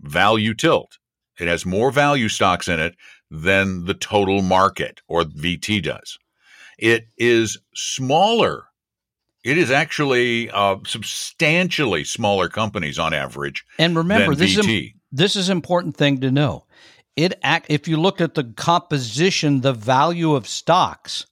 value 0.00 0.54
tilt. 0.54 0.98
It 1.38 1.48
has 1.48 1.66
more 1.66 1.90
value 1.90 2.28
stocks 2.28 2.66
in 2.68 2.80
it 2.80 2.94
than 3.30 3.84
the 3.84 3.94
total 3.94 4.40
market 4.42 5.00
or 5.06 5.24
VT 5.24 5.82
does. 5.82 6.18
It 6.78 7.08
is 7.18 7.58
smaller. 7.74 8.64
It 9.48 9.56
is 9.58 9.70
actually 9.70 10.50
uh, 10.50 10.76
substantially 10.86 12.04
smaller 12.04 12.48
companies 12.48 12.98
on 12.98 13.14
average 13.14 13.64
And 13.78 13.96
remember, 13.96 14.34
this 14.34 14.56
is 14.58 14.66
VT. 14.66 14.94
this 15.10 15.36
is 15.36 15.48
important 15.48 15.96
thing 15.96 16.20
to 16.20 16.30
know. 16.30 16.66
it 17.16 17.32
act 17.42 17.66
if 17.70 17.88
you 17.88 17.96
look 17.96 18.20
at 18.20 18.34
the 18.34 18.44
composition, 18.44 19.60
the 19.62 19.72
value 19.72 20.34
of 20.34 20.46
stocks, 20.46 21.26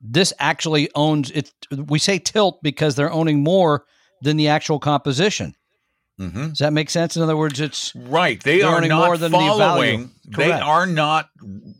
this 0.00 0.32
actually 0.38 0.88
owns 0.94 1.30
it. 1.30 1.50
We 1.70 1.98
say 1.98 2.18
tilt 2.18 2.62
because 2.62 2.94
they're 2.94 3.10
owning 3.12 3.42
more 3.42 3.84
than 4.22 4.36
the 4.36 4.48
actual 4.48 4.78
composition. 4.78 5.54
Mm-hmm. 6.20 6.48
Does 6.48 6.58
that 6.58 6.72
make 6.72 6.88
sense? 6.90 7.16
In 7.16 7.22
other 7.22 7.36
words, 7.36 7.60
it's 7.60 7.94
Right. 7.94 8.42
They 8.42 8.60
They're 8.60 8.80
not 8.82 9.06
more 9.06 9.16
than 9.18 9.32
the 9.32 9.38
following. 9.38 10.10
They 10.24 10.52
are 10.52 10.86
not 10.86 11.28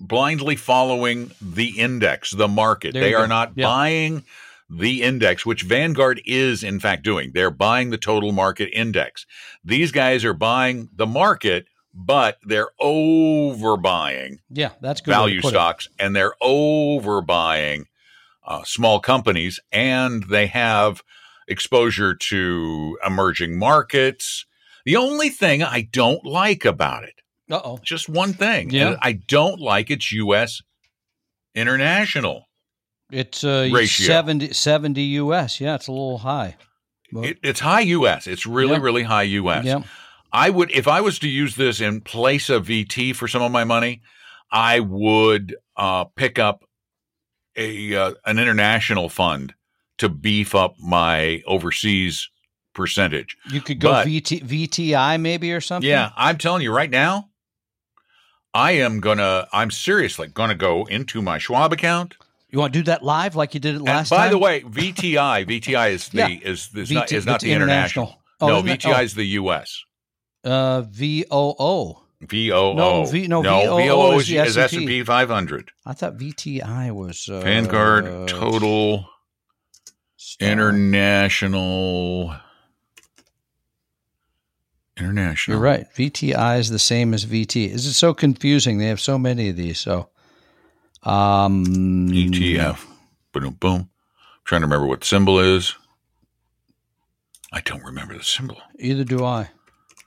blindly 0.01 0.57
following 0.57 1.31
the 1.41 1.79
index, 1.79 2.33
the 2.33 2.49
market. 2.49 2.93
There 2.93 3.03
they 3.03 3.15
are 3.15 3.23
go. 3.23 3.29
not 3.29 3.53
Yeah. 3.55 3.67
buying 3.67 4.25
the 4.69 5.03
index, 5.03 5.47
which 5.47 5.63
Vanguard 5.63 6.21
is 6.25 6.63
in 6.65 6.81
fact 6.81 7.03
doing. 7.05 7.31
They're 7.35 7.51
buying 7.51 7.91
the 7.91 7.99
total 7.99 8.33
market 8.33 8.71
index. 8.73 9.25
These 9.65 9.93
guys 9.93 10.25
are 10.25 10.33
buying 10.35 10.89
the 10.95 11.07
market, 11.07 11.67
but 11.95 12.39
they're 12.45 12.71
overbuying 12.81 14.39
yeah, 14.51 14.71
that's 14.81 15.01
good. 15.01 15.11
value 15.13 15.41
put 15.41 15.49
it. 15.49 15.51
stocks 15.51 15.89
and 15.99 16.15
they're 16.15 16.35
overbuying 16.43 17.85
uh, 18.47 18.63
small 18.65 19.01
companies 19.01 19.61
and 19.73 20.25
they 20.25 20.47
have 20.49 21.03
exposure 21.49 22.15
to 22.15 22.99
emerging 23.07 23.59
markets. 23.59 24.47
The 24.85 24.97
only 24.97 25.31
thing 25.31 25.63
I 25.63 25.83
don't 25.91 26.25
like 26.27 26.65
about 26.65 27.05
it, 27.05 27.15
Uh 27.51 27.61
oh. 27.65 27.79
just 27.83 28.09
one 28.09 28.33
thing, 28.33 28.71
Yeah. 28.71 28.97
I 29.01 29.13
don't 29.13 29.61
like 29.61 29.91
it's 29.91 30.13
U.S. 30.13 30.61
international. 31.55 32.47
It's 33.11 33.45
uh, 33.45 33.69
Ratio. 33.73 34.07
70, 34.07 34.53
70 34.53 35.03
US. 35.03 35.61
Yeah, 35.61 35.75
it's 35.77 35.89
a 35.89 35.93
little 35.93 36.19
high. 36.19 36.57
It, 37.13 37.39
it's 37.43 37.61
high 37.61 37.81
U.S. 37.83 38.27
It's 38.27 38.47
really, 38.47 38.79
really 38.81 39.05
high 39.05 39.23
U.S. 39.23 39.65
yeah. 39.65 39.83
I 40.33 40.51
would, 40.51 40.71
if 40.73 40.89
I 40.89 41.01
was 41.01 41.19
to 41.21 41.29
use 41.29 41.55
this 41.55 41.81
in 41.81 42.01
place 42.01 42.51
of 42.51 42.67
VT 42.67 43.15
for 43.15 43.29
some 43.29 43.43
of 43.43 43.53
my 43.53 43.65
money, 43.65 44.03
I 44.51 44.81
would 44.81 45.55
uh, 45.77 46.05
pick 46.05 46.39
up 46.39 46.65
a 47.57 47.95
uh, 47.95 48.15
an 48.25 48.39
international 48.39 49.09
fund 49.09 49.55
to 49.99 50.09
beef 50.09 50.55
up 50.55 50.75
my 50.79 51.43
overseas 51.47 52.29
percentage. 52.75 53.37
You 53.51 53.61
could 53.61 53.81
go 53.81 53.91
But- 53.91 54.07
VT, 54.09 54.45
VTI 54.45 55.21
maybe 55.21 55.53
or 55.53 55.61
something. 55.61 55.89
Yeah, 55.89 56.11
I'm 56.17 56.39
telling 56.39 56.63
you 56.63 56.73
right 56.75 56.91
now, 56.91 57.31
I 58.53 58.73
am 58.73 59.01
gonna, 59.01 59.49
I'm 59.53 59.71
seriously 59.71 60.29
gonna 60.29 60.55
go 60.55 60.85
into 60.85 61.23
my 61.23 61.39
Schwab 61.39 61.73
account. 61.73 62.17
You 62.51 62.59
want 62.61 62.73
to 62.73 62.79
do 62.81 62.85
that 62.85 63.03
live 63.03 63.35
like 63.37 63.55
you 63.55 63.61
did 63.61 63.75
it 63.75 63.79
And 63.79 63.87
last 63.87 64.11
by 64.11 64.17
time? 64.25 64.31
the 64.31 64.39
way, 64.39 64.61
VTI, 64.63 65.45
VTI 65.47 65.91
is 65.91 66.09
the 66.11 66.19
Yeah. 66.19 66.29
is 66.43 66.71
is 66.75 66.91
VT 66.91 66.95
not 66.95 67.13
is 67.13 67.27
not 67.27 67.41
the 67.41 67.53
international. 67.53 68.23
Oh, 68.41 68.49
no, 68.49 68.57
isn't 68.59 68.69
it? 68.69 68.81
VTI 68.81 69.03
is 69.03 69.15
the 69.15 69.25
U.S. 69.41 69.83
Oh, 70.45 70.51
uh, 70.51 70.83
VOO. 70.83 71.97
VOO. 72.23 72.75
No, 72.75 73.05
V- 73.05 73.27
no, 73.29 73.43
no 73.43 73.77
VOO 73.77 73.83
VOO 74.13 74.19
is 74.19 74.31
is, 74.31 74.57
S&P. 74.57 74.77
S&P 74.85 75.03
500. 75.05 75.71
I 75.85 75.93
thought 75.93 76.17
VTI 76.17 76.91
was 76.93 77.29
uh, 77.29 77.41
Vanguard 77.41 78.29
Total 78.29 79.07
Star. 80.17 80.49
International. 80.49 82.35
International. 84.97 85.57
You're 85.57 85.63
right. 85.65 85.87
VTI 85.95 86.59
is 86.59 86.71
the 86.71 86.79
same 86.79 87.13
as 87.13 87.27
VT. 87.27 87.69
Is 87.71 87.87
it 87.87 87.93
so 87.93 88.15
confusing? 88.15 88.79
They 88.79 88.87
have 88.87 89.01
so 89.01 89.19
many 89.19 89.49
of 89.51 89.57
these. 89.57 89.79
So, 89.79 90.09
um, 91.07 91.65
ETF. 92.09 92.85
Boom, 93.33 93.51
boom. 93.61 93.91
trying 94.45 94.61
to 94.63 94.67
remember 94.67 94.87
what 94.87 95.05
symbol 95.05 95.39
is. 95.39 95.75
I 97.53 97.61
don't 97.61 97.85
remember 97.85 98.17
the 98.17 98.25
symbol. 98.25 98.59
Either 98.79 99.05
do 99.05 99.25
I. 99.25 99.51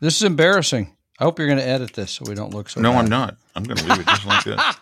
This 0.02 0.18
is 0.18 0.24
embarrassing. 0.24 0.96
I 1.20 1.24
hope 1.24 1.40
you're 1.40 1.48
going 1.48 1.60
to 1.60 1.68
edit 1.68 1.94
this 1.94 2.12
so 2.12 2.24
we 2.28 2.36
don't 2.36 2.54
look 2.54 2.70
so. 2.70 2.80
no, 2.82 2.92
bad. 2.92 3.00
I'm 3.00 3.10
not. 3.10 3.38
I'm 3.56 3.64
going 3.64 3.78
to 3.78 3.86
leave 3.86 4.00
it 4.00 4.08
just 4.08 4.26
like 4.26 4.44
this. 4.44 4.60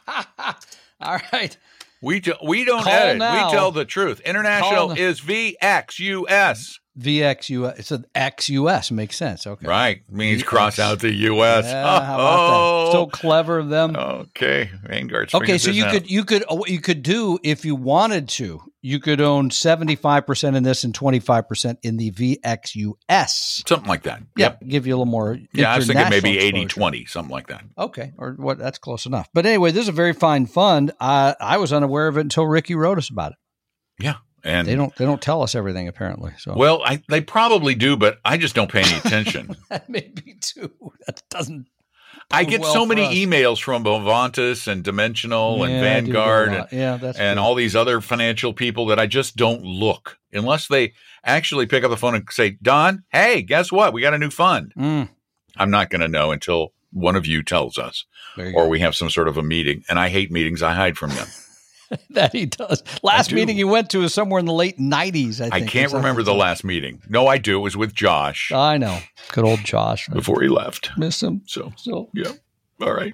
All 1.02 1.20
right. 1.34 1.58
We 2.02 2.20
do, 2.20 2.34
we 2.44 2.64
don't 2.64 2.84
Call 2.84 2.94
edit. 2.94 3.18
now. 3.18 3.48
We 3.48 3.52
tell 3.52 3.72
the 3.72 3.86
truth. 3.86 4.20
International 4.22 4.92
is 4.92 5.20
VXUS. 5.22 6.80
VXUS. 7.00 7.80
It's 7.80 7.92
an 7.92 8.06
XUS. 8.16 8.92
Makes 8.92 9.18
sense. 9.18 9.46
Okay. 9.46 9.68
Right. 9.68 10.02
Means 10.10 10.42
VX. 10.42 10.46
cross 10.46 10.80
out 10.80 11.00
the 11.00 11.14
US. 11.14 11.66
Yeah, 11.66 11.84
that? 11.84 12.92
So 12.92 13.06
clever 13.12 13.60
of 13.60 13.70
them. 13.70 13.96
okay. 13.96 14.70
Vanguard's 14.84 15.34
Okay, 15.34 15.58
so 15.58 15.72
you 15.72 15.86
out. 15.86 15.92
could 15.92 16.10
you 16.12 16.24
could 16.24 16.44
uh, 16.50 16.56
what 16.56 16.70
you 16.70 16.80
could 16.82 17.04
do 17.04 17.38
if 17.44 17.66
you 17.66 17.76
wanted 17.76 18.30
to. 18.30 18.62
You 18.82 19.00
could 19.00 19.20
own 19.22 19.52
seventy 19.52 19.96
five 19.96 20.26
percent 20.26 20.56
in 20.56 20.64
this 20.64 20.84
and 20.84 20.96
twenty 20.96 21.20
five 21.20 21.48
percent 21.48 21.80
in 21.84 21.98
the 21.98 22.12
VXUS. 22.12 23.68
something 23.68 23.88
like 23.90 24.04
that. 24.04 24.22
Yeah, 24.36 24.46
Yep. 24.48 24.62
give 24.68 24.88
you 24.88 24.94
a 24.94 24.96
little 24.98 25.06
more. 25.12 25.38
Yeah, 25.54 25.74
I 25.74 25.78
was 25.78 25.88
thinking 25.88 26.10
maybe 26.10 26.30
international 26.38 26.48
80 26.48 26.62
exposure. 26.64 26.80
20, 26.80 27.06
something 27.06 27.32
like 27.32 27.48
that. 27.48 27.64
Okay, 27.78 28.14
or 28.18 28.34
what? 28.34 28.58
That's 28.58 28.78
close 28.78 29.06
enough. 29.06 29.28
But 29.34 29.46
anyway, 29.46 29.72
this 29.72 29.84
is 29.84 29.90
a 29.90 29.94
very 29.94 30.14
fine 30.14 30.46
fund. 30.46 30.92
I 31.00 31.36
I 31.40 31.58
was 31.58 31.74
unaware 31.74 32.08
of 32.08 32.18
it 32.18 32.22
until 32.22 32.46
Ricky 32.48 32.76
wrote 32.76 32.98
us 32.98 33.10
about 33.10 33.34
it. 33.34 33.38
Yeah. 34.00 34.16
And 34.44 34.68
They 34.68 34.76
don't 34.76 34.96
they 34.96 35.06
don't 35.06 35.22
tell 35.22 35.42
us 35.42 35.56
everything 35.56 35.88
apparently. 35.88 36.32
So 36.38 36.54
well, 36.56 36.82
I, 36.84 37.02
they 37.10 37.22
probably 37.22 37.76
do, 37.76 37.98
but 37.98 38.20
I 38.24 38.38
just 38.38 38.56
don't 38.56 38.72
pay 38.72 38.82
any 38.82 38.98
attention. 39.06 39.56
that 39.70 39.90
may 39.90 40.12
be 40.14 40.36
too. 40.40 40.72
That 41.06 41.22
doesn't. 41.30 41.68
I 42.30 42.44
get 42.44 42.60
well 42.62 42.74
so 42.74 42.86
many 42.86 43.04
us. 43.06 43.14
emails 43.14 43.62
from 43.62 43.86
Avantis 43.86 44.68
and 44.68 44.84
Dimensional 44.84 45.64
and 45.64 45.72
Yeah, 45.72 45.80
I 45.80 46.00
do 46.02 46.08
get 46.08 46.12
a 46.12 46.14
Vanguard 46.14 46.54
and, 46.54 46.68
yeah, 46.72 46.98
that's 46.98 47.18
and 47.18 47.38
true. 47.38 47.44
all 47.44 47.56
these 47.56 47.74
other 47.76 48.02
financial 48.02 48.52
people 48.54 48.88
that 48.88 49.00
I 49.00 49.08
just 49.08 49.38
don't 49.38 49.64
look 49.64 50.18
unless 50.34 50.68
they 50.68 50.94
actually 51.24 51.68
pick 51.68 51.86
up 51.86 51.90
the 51.90 51.96
phone 51.98 52.16
and 52.16 52.28
say, 52.30 52.58
Don, 52.62 53.04
hey, 53.14 53.42
guess 53.44 53.72
what? 53.72 53.94
We 53.94 54.02
got 54.02 54.14
a 54.14 54.18
new 54.18 54.30
fund. 54.30 54.74
Mm, 54.78 55.08
I'm 55.56 55.72
not 55.72 55.90
going 55.90 56.02
to 56.02 56.10
know 56.10 56.32
until 56.32 56.74
one 56.92 57.16
of 57.16 57.26
you 57.26 57.44
tells 57.44 57.78
us 57.78 58.04
you 58.36 58.46
or 58.48 58.64
go. 58.64 58.68
we 58.68 58.82
have 58.82 58.96
some 58.96 59.10
sort 59.10 59.30
of 59.30 59.38
a 59.38 59.44
meeting. 59.44 59.84
And 59.90 59.98
I 59.98 60.10
hate 60.10 60.30
meetings. 60.30 60.62
I 60.62 60.74
hide 60.74 60.98
from 60.98 61.12
them. 61.12 61.28
that 62.12 62.34
he 62.34 62.46
does. 62.46 62.84
Last 63.04 63.30
do. 63.30 63.36
meeting 63.36 63.58
you 63.58 63.68
went 63.68 63.90
to 63.92 64.04
is 64.04 64.14
somewhere 64.14 64.40
in 64.40 64.46
the 64.46 64.54
late 64.54 64.80
nineties. 64.80 65.40
I, 65.42 65.50
I 65.52 65.62
can't 65.62 65.94
remember 65.94 66.24
the 66.24 66.34
last 66.34 66.64
meeting. 66.64 67.02
No, 67.10 67.28
I 67.28 67.38
do. 67.38 67.58
It 67.58 67.62
was 67.62 67.78
with 67.78 67.94
Josh 67.94 68.52
I 68.52 68.78
know. 68.78 69.00
Good 69.32 69.46
old 69.46 69.64
Josh. 69.64 70.08
Before 70.10 70.42
he 70.42 70.48
left. 70.50 70.92
miss 70.98 71.22
him. 71.22 71.42
So, 71.46 71.74
So 71.78 72.10
yeah. 72.14 72.32
All 72.82 72.94
right. 72.94 73.14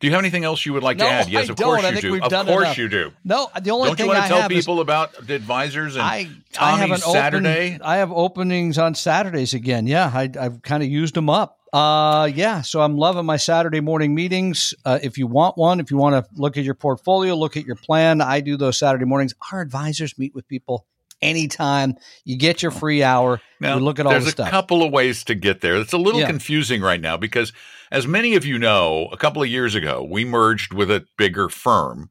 Do 0.00 0.06
you 0.06 0.12
have 0.12 0.20
anything 0.20 0.44
else 0.44 0.64
you 0.64 0.72
would 0.74 0.82
like 0.84 0.96
No, 0.96 1.06
to 1.06 1.10
add? 1.10 1.28
Yes, 1.28 1.48
I 1.48 1.52
of 1.52 1.58
course 1.58 1.82
don't. 1.82 1.92
I 1.92 1.96
you 1.96 2.00
do. 2.00 2.14
of 2.22 2.30
course 2.46 2.48
enough. 2.64 2.78
you 2.78 2.88
do. 2.88 3.10
no, 3.24 3.50
the 3.60 3.70
only 3.72 3.94
thing 3.94 3.98
I 3.98 3.98
have. 3.98 3.98
Don't 3.98 3.98
you 3.98 4.04
thing 4.04 4.06
want 4.08 4.18
I 4.18 4.22
to 4.22 4.28
tell 4.28 4.42
have 4.42 4.52
is 4.52 4.64
people 4.64 4.80
about 4.80 5.26
the 5.26 5.34
advisors 5.34 5.94
and 5.96 6.02
I 6.04 6.28
I 6.58 6.76
have 6.78 6.90
an 6.92 6.98
Saturday? 6.98 7.74
Open, 7.74 7.82
I 7.82 7.96
have 7.96 8.12
openings 8.12 8.78
on 8.78 8.94
Saturdays 8.94 9.54
again. 9.54 9.86
Yeah, 9.88 10.10
I, 10.14 10.30
I've 10.38 10.62
kind 10.62 10.82
of 10.84 10.88
used 10.88 11.14
them 11.14 11.28
up. 11.28 11.57
Uh, 11.72 12.30
yeah, 12.34 12.62
so 12.62 12.80
I'm 12.80 12.96
loving 12.96 13.26
my 13.26 13.36
Saturday 13.36 13.80
morning 13.80 14.14
meetings. 14.14 14.72
Uh, 14.84 14.98
if 15.02 15.18
you 15.18 15.26
want 15.26 15.58
one, 15.58 15.80
if 15.80 15.90
you 15.90 15.96
want 15.98 16.14
to 16.14 16.30
look 16.40 16.56
at 16.56 16.64
your 16.64 16.74
portfolio, 16.74 17.34
look 17.34 17.56
at 17.56 17.64
your 17.66 17.76
plan, 17.76 18.20
I 18.20 18.40
do 18.40 18.56
those 18.56 18.78
Saturday 18.78 19.04
mornings. 19.04 19.34
Our 19.52 19.60
advisors 19.60 20.18
meet 20.18 20.34
with 20.34 20.48
people 20.48 20.86
anytime. 21.20 21.96
You 22.24 22.38
get 22.38 22.62
your 22.62 22.70
free 22.70 23.02
hour. 23.02 23.40
Now, 23.60 23.76
you 23.76 23.84
look 23.84 23.98
at 23.98 24.06
all 24.06 24.12
there's 24.12 24.32
the 24.34 24.46
a 24.46 24.50
couple 24.50 24.82
of 24.82 24.92
ways 24.92 25.24
to 25.24 25.34
get 25.34 25.60
there. 25.60 25.76
It's 25.76 25.92
a 25.92 25.98
little 25.98 26.20
Yeah. 26.20 26.26
confusing 26.28 26.80
right 26.80 27.00
now 27.00 27.16
because, 27.16 27.52
as 27.90 28.06
many 28.06 28.34
of 28.34 28.46
you 28.46 28.58
know, 28.58 29.08
a 29.12 29.16
couple 29.16 29.42
of 29.42 29.48
years 29.48 29.74
ago, 29.74 30.06
we 30.08 30.24
merged 30.24 30.72
with 30.72 30.90
a 30.90 31.04
bigger 31.18 31.48
firm. 31.48 32.10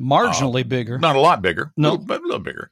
Marginally 0.00 0.68
bigger. 0.68 0.98
Not 0.98 1.16
a 1.16 1.20
lot 1.20 1.40
bigger, 1.42 1.72
No. 1.76 1.92
little- 1.92 2.06
but 2.06 2.20
a 2.20 2.24
little 2.24 2.40
bigger. 2.40 2.70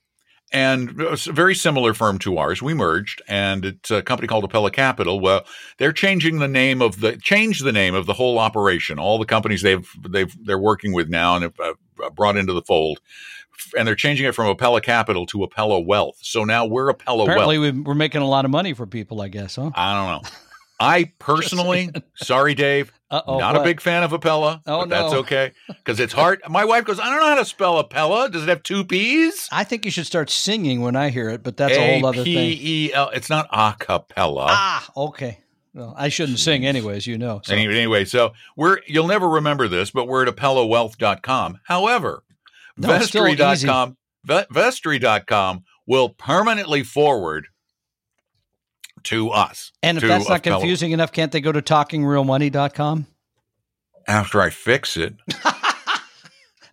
And 0.53 1.01
it's 1.01 1.27
a 1.27 1.33
very 1.33 1.55
similar 1.55 1.95
firm 1.95 2.19
to 2.21 2.37
ours. 2.37 2.61
We 2.61 2.75
merged, 2.75 3.23
and 3.27 3.65
it's 3.65 3.91
a 3.91 4.03
company 4.03 4.29
called 4.29 4.51
Apella 4.51 4.71
Capital. 4.73 5.19
Well, 5.19 5.45
they're 5.79 5.93
changing 5.95 6.41
the 6.41 6.49
name 6.49 6.83
of 6.83 7.01
the 7.01 7.17
changed 7.17 7.65
the 7.65 7.73
name 7.73 7.95
of 7.95 8.05
the 8.07 8.13
whole 8.13 8.39
operation. 8.39 8.99
All 8.99 9.19
the 9.19 9.25
companies 9.25 9.63
they've 9.63 9.89
they've 10.09 10.35
they're 10.45 10.59
working 10.59 10.93
with 10.93 11.09
now 11.09 11.37
and 11.37 11.45
have 11.45 11.55
uh, 11.59 12.11
brought 12.11 12.37
into 12.37 12.53
the 12.53 12.61
fold, 12.63 13.01
and 13.79 13.89
they're 13.89 13.95
changing 13.95 14.27
it 14.27 14.35
from 14.35 14.55
Apella 14.55 14.83
Capital 14.83 15.25
to 15.27 15.39
Apella 15.39 15.85
Wealth. 15.85 16.19
So 16.21 16.45
now 16.45 16.67
we're 16.67 16.93
Apella 16.93 17.23
Apparently, 17.23 17.59
Wealth. 17.59 17.75
we- 17.75 17.81
we're 17.81 17.95
making 17.95 18.21
a 18.21 18.29
lot 18.29 18.45
of 18.45 18.51
money 18.51 18.75
for 18.75 18.87
people, 18.87 19.23
I 19.23 19.29
guess, 19.29 19.57
huh? 19.57 19.71
I 19.75 19.95
don't 19.95 20.23
know. 20.23 20.31
I 20.83 21.13
personally, 21.19 21.91
sorry, 22.17 22.55
Dave, 22.55 22.93
Uh-oh, 23.11 23.39
not 23.39 23.57
a 23.57 23.63
big 23.63 23.81
fan 23.81 24.03
of 24.03 24.11
Apella, 24.13 24.61
Oh, 24.67 24.81
but 24.81 24.89
that's 24.89 25.13
okay 25.15 25.53
because 25.69 26.01
it's 26.01 26.13
hard. 26.13 26.41
My 26.49 26.65
wife 26.65 26.85
goes, 26.85 26.99
I 26.99 27.11
don't 27.11 27.21
know 27.21 27.27
how 27.29 27.35
to 27.37 27.45
spell 27.45 27.83
Apella. 27.83 28.31
Does 28.31 28.43
it 28.45 28.49
have 28.49 28.63
two 28.63 28.85
P's? 28.85 29.49
I 29.53 29.65
think 29.65 29.85
you 29.85 29.91
should 29.91 30.07
start 30.07 30.31
singing 30.31 30.81
when 30.81 30.97
I 30.97 31.11
hear 31.11 31.29
it, 31.29 31.43
but 31.43 31.57
that's 31.57 31.77
a 31.77 32.01
whole 32.01 32.07
other 32.07 32.25
thing. 32.25 32.37
A-P-E-L. 32.37 33.11
It's 33.11 33.31
not 33.31 33.49
a 33.53 33.75
cappella. 33.79 34.47
Ah, 34.51 34.91
okay. 34.97 35.39
Well, 35.75 35.95
I 35.97 36.09
shouldn't 36.11 36.39
sing 36.39 36.67
anyways, 36.67 37.07
you 37.07 37.17
know. 37.17 37.41
So. 37.45 37.55
Anyway, 37.55 37.75
anyway, 37.77 38.05
so 38.05 38.33
we're 38.57 38.79
you'll 38.87 39.07
never 39.07 39.29
remember 39.29 39.69
this, 39.69 39.91
but 39.91 40.07
we're 40.07 40.27
at 40.27 40.35
ApellaWealth.com. 40.37 41.61
However, 41.65 42.25
No, 42.77 42.89
Vestry.com, 42.89 43.97
Ve- 44.25 44.45
Vestry.com 44.51 45.65
will 45.87 46.11
permanently 46.11 46.83
forward 46.83 47.49
to 49.05 49.31
us. 49.31 49.73
And 49.83 49.99
if 49.99 50.05
that's 50.05 50.29
not 50.29 50.43
confusing 50.43 50.93
enough, 50.93 51.13
can't 51.13 51.33
they 51.33 51.41
go 51.41 51.53
to 51.53 51.63
talkingrealmoney.com? 51.63 53.07
after 54.09 54.41
I 54.41 54.51
fix 54.51 54.97
it, 54.97 55.15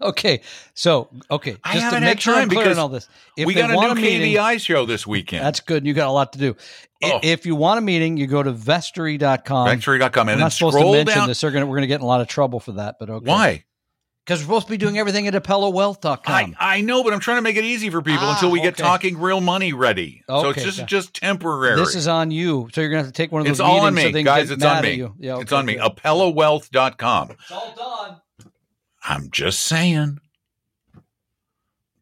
Okay, 0.02 0.42
so 0.74 1.10
okay, 1.30 1.58
I 1.62 1.74
just 1.74 1.94
to 1.94 2.00
make 2.00 2.22
sure 2.22 2.34
I'm 2.34 2.50
clear 2.50 2.70
on 2.72 2.80
all 2.80 2.88
this. 2.88 3.10
If 3.36 3.46
we 3.46 3.54
got 3.54 3.70
a 3.70 3.76
want 3.76 3.96
new 3.96 4.02
meeting, 4.02 4.34
KVI 4.34 4.62
show 4.62 4.86
this 4.86 5.06
weekend. 5.06 5.44
That's 5.44 5.60
good. 5.60 5.86
You 5.86 5.94
got 5.94 6.08
a 6.08 6.12
lot 6.12 6.32
to 6.34 6.40
do. 6.40 6.56
Oh. 7.04 7.20
If 7.22 7.46
you 7.46 7.56
want 7.56 7.80
a 7.80 7.82
meeting, 7.82 8.16
you 8.16 8.26
go 8.26 8.42
to 8.42 8.54
vestory.com. 8.54 9.68
Factory.com 9.68 10.30
I'm 10.30 10.34
and 10.34 10.40
not 10.40 10.54
supposed 10.54 10.78
to 10.78 10.92
mention 10.92 11.18
down. 11.18 11.28
this. 11.28 11.42
Gonna, 11.42 11.66
we're 11.66 11.76
going 11.76 11.82
to 11.82 11.88
get 11.88 11.96
in 11.96 12.02
a 12.02 12.08
lot 12.08 12.22
of 12.22 12.28
trouble 12.28 12.62
for 12.62 12.74
that, 12.74 12.96
but 12.98 13.10
okay. 13.10 13.30
Why? 13.30 13.66
Because 14.30 14.42
we're 14.42 14.46
supposed 14.46 14.68
to 14.68 14.72
be 14.72 14.78
doing 14.78 15.00
everything 15.00 15.26
at 15.28 15.34
ApellaWealth.com. 15.34 16.22
I, 16.28 16.54
I 16.60 16.82
know, 16.82 17.04
but 17.04 17.14
I'm 17.14 17.20
trying 17.20 17.40
to 17.40 17.42
make 17.42 17.56
it 17.56 17.64
easy 17.64 17.90
for 17.90 18.00
people 18.04 18.28
Ah, 18.28 18.36
until 18.36 18.52
we 18.52 18.62
get 18.62 18.74
okay. 18.74 18.84
talking 18.84 19.18
real 19.18 19.42
money 19.42 19.74
ready. 19.74 20.24
Okay, 20.30 20.44
so 20.44 20.50
it's 20.52 20.64
just 20.64 20.78
got- 20.78 20.88
just 20.88 21.14
temporary. 21.16 21.76
this 21.78 21.96
is 21.96 22.08
on 22.08 22.30
you. 22.30 22.70
So 22.72 22.82
you're 22.82 22.92
going 22.92 23.02
to 23.02 23.06
have 23.08 23.12
to 23.12 23.18
take 23.18 23.32
one 23.32 23.40
of 23.42 23.48
those 23.48 23.58
things. 23.58 23.60
it's 23.62 23.68
all 23.68 23.80
on 23.88 23.96
meetings 23.96 24.14
so 24.14 24.18
me, 24.20 24.24
guys. 24.24 24.52
It's 24.52 24.64
on 24.64 24.84
me. 24.84 24.92
you. 24.94 25.16
Yeah, 25.18 25.40
it's 25.40 25.52
okay, 25.52 25.58
on 25.60 25.66
me. 25.66 25.74
good. 25.78 25.82
ApellaWealth.com. 25.96 27.32
It's 27.32 27.52
all 27.52 27.74
done. 27.76 28.22
I'm 29.04 29.32
just 29.32 29.62
saying. 29.62 30.20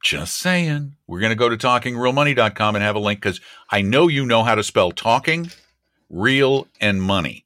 Just 0.04 0.36
saying. 0.36 0.98
We're 1.08 1.22
going 1.22 1.30
to 1.32 1.36
go 1.38 1.48
to 1.48 1.56
talkingrealmoney.com 1.56 2.76
and 2.76 2.84
have 2.84 2.98
a 2.98 3.00
link 3.00 3.22
because 3.22 3.40
I 3.70 3.82
know 3.84 4.10
you 4.10 4.26
know 4.26 4.44
how 4.44 4.56
to 4.56 4.64
spell 4.64 4.92
talking, 4.92 5.50
real, 6.10 6.68
and 6.82 7.02
money. 7.02 7.46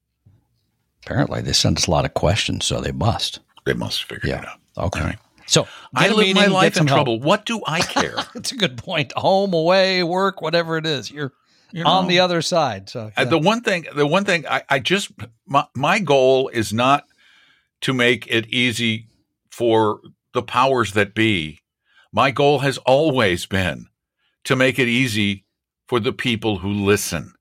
Apparently, 1.05 1.41
they 1.41 1.53
send 1.53 1.77
us 1.77 1.85
a 1.85 1.91
lot 1.91 2.05
of 2.05 2.15
questions, 2.15 2.65
so 2.65 2.81
they 2.81 2.91
must. 2.91 3.41
They 3.67 3.73
must 3.73 4.05
figure 4.05 4.33
it 4.33 4.47
out. 4.47 4.57
Okay. 4.77 5.01
Right. 5.01 5.19
So 5.47 5.67
I 5.93 6.07
live 6.07 6.17
meeting, 6.19 6.35
my 6.35 6.47
life 6.47 6.77
in 6.77 6.87
help. 6.87 6.97
trouble. 6.97 7.19
What 7.19 7.45
do 7.45 7.61
I 7.67 7.81
care? 7.81 8.15
It's 8.35 8.51
a 8.51 8.55
good 8.55 8.77
point. 8.77 9.11
Home, 9.17 9.53
away, 9.53 10.01
work, 10.03 10.41
whatever 10.41 10.77
it 10.77 10.85
is, 10.85 11.11
you're 11.11 11.33
You 11.71 11.83
on 11.83 12.07
the 12.07 12.19
other 12.19 12.41
side. 12.41 12.89
So 12.89 13.11
Uh, 13.17 13.25
the 13.25 13.37
one 13.37 13.61
thing, 13.61 13.85
the 13.93 14.07
one 14.07 14.23
thing 14.23 14.47
I, 14.47 14.63
I 14.69 14.79
just 14.79 15.11
my, 15.45 15.65
my 15.75 15.99
goal 15.99 16.47
is 16.49 16.71
not 16.71 17.05
to 17.81 17.93
make 17.93 18.27
it 18.27 18.47
easy 18.47 19.07
for 19.49 19.99
the 20.33 20.41
powers 20.41 20.93
that 20.93 21.13
be. 21.13 21.59
My 22.13 22.31
goal 22.31 22.59
has 22.59 22.77
always 22.79 23.45
been 23.45 23.87
to 24.45 24.55
make 24.55 24.79
it 24.79 24.87
easy 24.87 25.45
for 25.87 25.99
the 25.99 26.13
people 26.13 26.59
who 26.59 26.71
listen. 26.71 27.33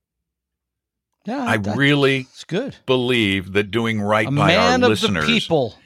yeah, 1.24 1.44
I 1.44 1.54
really 1.54 2.26
good. 2.48 2.76
believe 2.86 3.52
that 3.52 3.70
doing 3.70 4.00
right 4.00 4.26
A 4.26 4.30
by 4.30 4.56
our 4.56 4.74
of 4.74 4.80
listeners 4.80 5.26
the 5.26 5.32
people. 5.40 5.76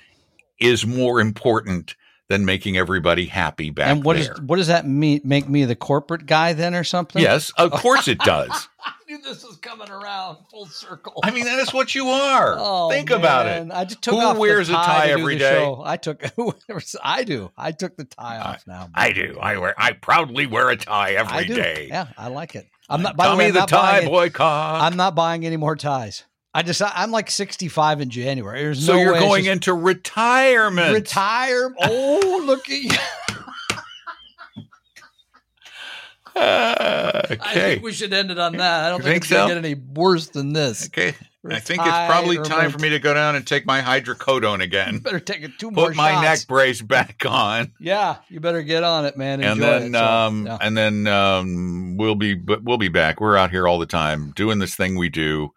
Is 0.64 0.86
more 0.86 1.20
important 1.20 1.94
than 2.28 2.44
making 2.46 2.76
everybody 2.76 3.26
happy 3.26 3.68
back 3.68 3.88
and 3.88 4.02
what 4.02 4.16
there. 4.16 4.32
is 4.32 4.40
what 4.40 4.56
does 4.56 4.68
that 4.68 4.86
mean? 4.86 5.20
Make 5.24 5.46
me 5.48 5.66
the 5.66 5.76
corporate 5.76 6.24
guy 6.24 6.54
then, 6.54 6.74
or 6.74 6.82
something? 6.82 7.20
yes, 7.20 7.52
of 7.58 7.70
course 7.70 8.08
it 8.08 8.18
does. 8.18 8.68
I 8.84 8.92
knew 9.06 9.18
this 9.20 9.44
was 9.44 9.56
coming 9.58 9.90
around 9.90 10.38
full 10.50 10.64
circle. 10.66 11.20
I 11.22 11.30
mean, 11.30 11.44
that 11.44 11.58
is 11.58 11.74
what 11.74 11.94
you 11.94 12.08
are. 12.08 12.56
Oh, 12.66 12.90
Think 12.90 13.10
about 13.10 13.46
it. 13.46 13.70
I 13.70 13.84
just 13.84 14.00
took 14.00 14.14
Who 14.14 14.20
off 14.20 14.34
the 14.36 14.40
wears 14.40 14.70
a 14.70 14.72
tie 14.72 15.08
to 15.08 15.14
do 15.16 15.20
every 15.20 15.34
the 15.34 15.40
day? 15.40 15.58
show. 15.58 15.82
I 15.84 15.96
took. 15.98 16.22
I 17.02 17.24
do. 17.24 17.50
I 17.58 17.72
took 17.72 17.96
the 17.96 18.04
tie 18.04 18.38
off 18.38 18.66
now. 18.66 18.88
I 18.94 19.12
do. 19.12 19.38
I 19.40 19.58
wear. 19.58 19.74
I 19.76 19.92
proudly 19.92 20.46
wear 20.46 20.70
a 20.70 20.76
tie 20.76 21.12
every 21.12 21.36
I 21.36 21.44
day. 21.44 21.88
Yeah, 21.90 22.08
I 22.16 22.28
like 22.28 22.54
it. 22.54 22.66
I'm 22.88 23.02
not. 23.02 23.16
By 23.16 23.24
the 23.24 23.30
Tommy 23.30 23.38
way, 23.44 23.48
I'm 23.48 23.54
the 23.54 23.60
tie 23.66 23.98
buying, 24.00 24.08
boycott. 24.08 24.80
I'm 24.80 24.96
not 24.96 25.14
buying 25.14 25.44
any 25.44 25.58
more 25.58 25.76
ties. 25.76 26.24
I 26.56 26.62
just. 26.62 26.80
I'm 26.84 27.10
like 27.10 27.30
65 27.30 28.00
in 28.00 28.10
January. 28.10 28.62
There's 28.62 28.86
so 28.86 28.92
no 28.94 29.00
you're 29.00 29.12
way 29.14 29.18
going 29.18 29.40
it's 29.40 29.48
into 29.52 29.74
retirement. 29.74 30.86
just 30.94 30.94
retire. 31.16 31.74
Oh, 31.82 32.42
look 32.46 32.70
at 32.70 32.78
you. 32.80 32.90
Uh, 36.36 37.22
I 37.30 37.32
okay. 37.34 37.52
think 37.52 37.82
we 37.84 37.92
should 37.92 38.12
end 38.12 38.30
it 38.32 38.38
on 38.40 38.56
that. 38.56 38.86
I 38.86 38.88
don't 38.90 38.98
You 38.98 39.04
think, 39.04 39.24
think 39.24 39.24
it's 39.24 39.30
gonna 39.32 39.54
get 39.54 39.64
any 39.64 39.74
worse 39.74 40.28
than 40.28 40.52
this. 40.52 40.86
okay. 40.86 41.14
I 41.48 41.60
think 41.60 41.80
it's 41.82 41.88
probably 41.90 42.38
time 42.38 42.70
for 42.70 42.78
me 42.78 42.88
to 42.88 42.98
go 42.98 43.12
down 43.12 43.36
and 43.36 43.46
take 43.46 43.66
my 43.66 43.82
hydrocodone 43.82 44.62
again. 44.62 44.98
Better 44.98 45.20
take 45.20 45.42
it 45.42 45.52
two 45.58 45.70
more 45.70 45.88
Put 45.88 45.96
my 45.96 46.12
shots. 46.12 46.22
neck 46.40 46.48
brace 46.48 46.80
back 46.82 47.22
on, 47.28 47.72
Yeah, 47.78 48.16
you 48.30 48.40
better 48.40 48.62
get 48.62 48.82
on 48.82 49.04
it, 49.04 49.16
man. 49.18 49.42
and 49.44 49.62
then 49.62 49.82
it. 49.82 49.92
So, 49.92 50.04
um, 50.04 50.46
yeah. 50.46 50.58
and 50.60 50.76
then 50.76 51.06
um, 51.06 51.96
we'll 51.98 52.14
be 52.14 52.34
but 52.34 52.64
we'll 52.64 52.78
be 52.78 52.88
back. 52.88 53.20
We're 53.20 53.36
out 53.36 53.50
here 53.50 53.68
all 53.68 53.78
the 53.78 53.84
time 53.86 54.32
doing 54.34 54.58
this 54.58 54.74
thing 54.74 54.96
we 54.96 55.10
do 55.10 55.52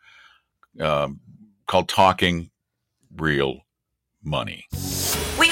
um, 0.80 1.20
called 1.68 1.90
talking 1.90 2.52
real 3.16 3.62
money. 4.24 4.66